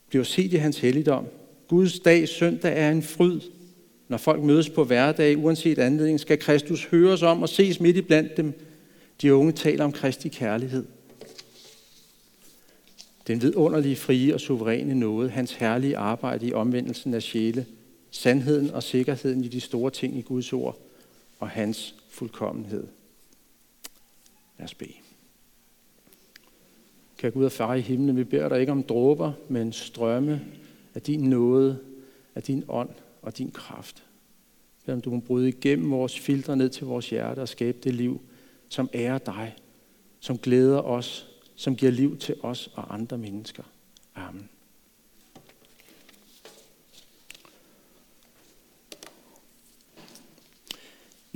bliver 0.10 0.24
set 0.24 0.54
i 0.54 0.56
hans 0.56 0.80
helligdom. 0.80 1.26
Guds 1.68 2.00
dag, 2.00 2.28
søndag, 2.28 2.74
er 2.78 2.92
en 2.92 3.04
fryd, 3.04 3.40
når 4.08 4.18
folk 4.18 4.44
mødes 4.44 4.70
på 4.70 4.84
hverdag, 4.84 5.38
uanset 5.38 5.80
anledning, 5.80 6.20
skal 6.20 6.40
Kristus 6.40 6.86
høres 6.86 7.22
om 7.22 7.42
og 7.42 7.50
ses 7.50 7.80
midt 7.80 7.98
i 7.98 8.02
blandt 8.02 8.38
dem. 8.38 8.54
De 9.22 9.36
unge 9.36 9.52
taler 9.52 9.84
om 9.84 9.92
Kristi 9.92 10.28
kærlighed. 10.28 10.86
Den 13.28 13.42
vidunderlige, 13.42 13.96
frie 13.96 14.34
og 14.34 14.40
suveræne 14.40 14.96
nåde, 14.96 15.30
hans 15.30 15.54
herlige 15.54 15.98
arbejde 15.98 16.48
i 16.48 16.54
omvendelsen 16.54 17.14
af 17.14 17.22
sjæle, 17.22 17.66
sandheden 18.12 18.70
og 18.70 18.84
sikkerheden 18.84 19.44
i 19.44 19.48
de 19.48 19.62
store 19.62 19.92
ting 19.92 20.18
i 20.18 20.22
Guds 20.22 20.54
ord 20.54 20.78
og 21.40 21.50
hans 21.50 21.96
fuldkommenhed. 22.10 22.88
Lad 24.58 24.66
os 24.66 24.74
bede. 24.74 24.94
Kan 27.18 27.32
Gud 27.32 27.46
og 27.46 27.52
far 27.52 27.74
i 27.74 27.82
himlen, 27.82 28.18
vi 28.18 28.24
beder 28.24 28.50
dig 28.50 28.60
ikke 28.60 28.72
om 28.72 28.84
dråber, 28.84 29.34
men 29.50 29.74
strømme 29.74 30.46
af 30.96 31.02
din 31.02 31.20
nåde, 31.20 31.80
af 32.36 32.44
din 32.44 32.64
ånd 32.68 32.90
og 33.22 33.38
din 33.38 33.52
kraft. 33.52 34.04
Bed 34.86 34.94
om 34.94 35.02
du 35.02 35.10
må 35.10 35.20
bryde 35.20 35.48
igennem 35.48 35.92
vores 35.92 36.20
filtre 36.20 36.58
ned 36.58 36.70
til 36.70 36.88
vores 36.88 37.10
hjerte 37.10 37.40
og 37.40 37.50
skabe 37.50 37.78
det 37.84 37.96
liv, 37.96 38.22
som 38.70 38.90
ærer 38.94 39.18
dig, 39.18 39.56
som 40.20 40.38
glæder 40.38 40.82
os, 40.82 41.28
som 41.56 41.76
giver 41.76 41.92
liv 41.92 42.18
til 42.18 42.36
os 42.42 42.70
og 42.74 42.94
andre 42.94 43.18
mennesker. 43.18 43.64
Amen. 44.16 44.50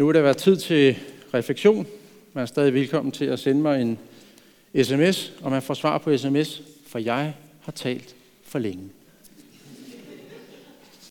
Nu 0.02 0.06
vil 0.08 0.16
der 0.16 0.22
være 0.22 0.34
tid 0.34 0.58
til 0.58 0.97
refleksion. 1.34 1.88
Man 2.34 2.41
er 2.41 2.45
stadig 2.45 2.74
velkommen 2.74 3.12
til 3.12 3.26
at 3.26 3.39
sende 3.39 3.62
mig 3.62 3.82
en 3.82 3.99
sms, 4.84 5.34
og 5.41 5.52
man 5.52 5.62
får 5.62 5.74
svar 5.74 5.97
på 5.97 6.18
sms, 6.18 6.62
for 6.88 6.99
jeg 6.99 7.34
har 7.62 7.72
talt 7.72 8.16
for 8.43 8.60
længe. 8.60 8.89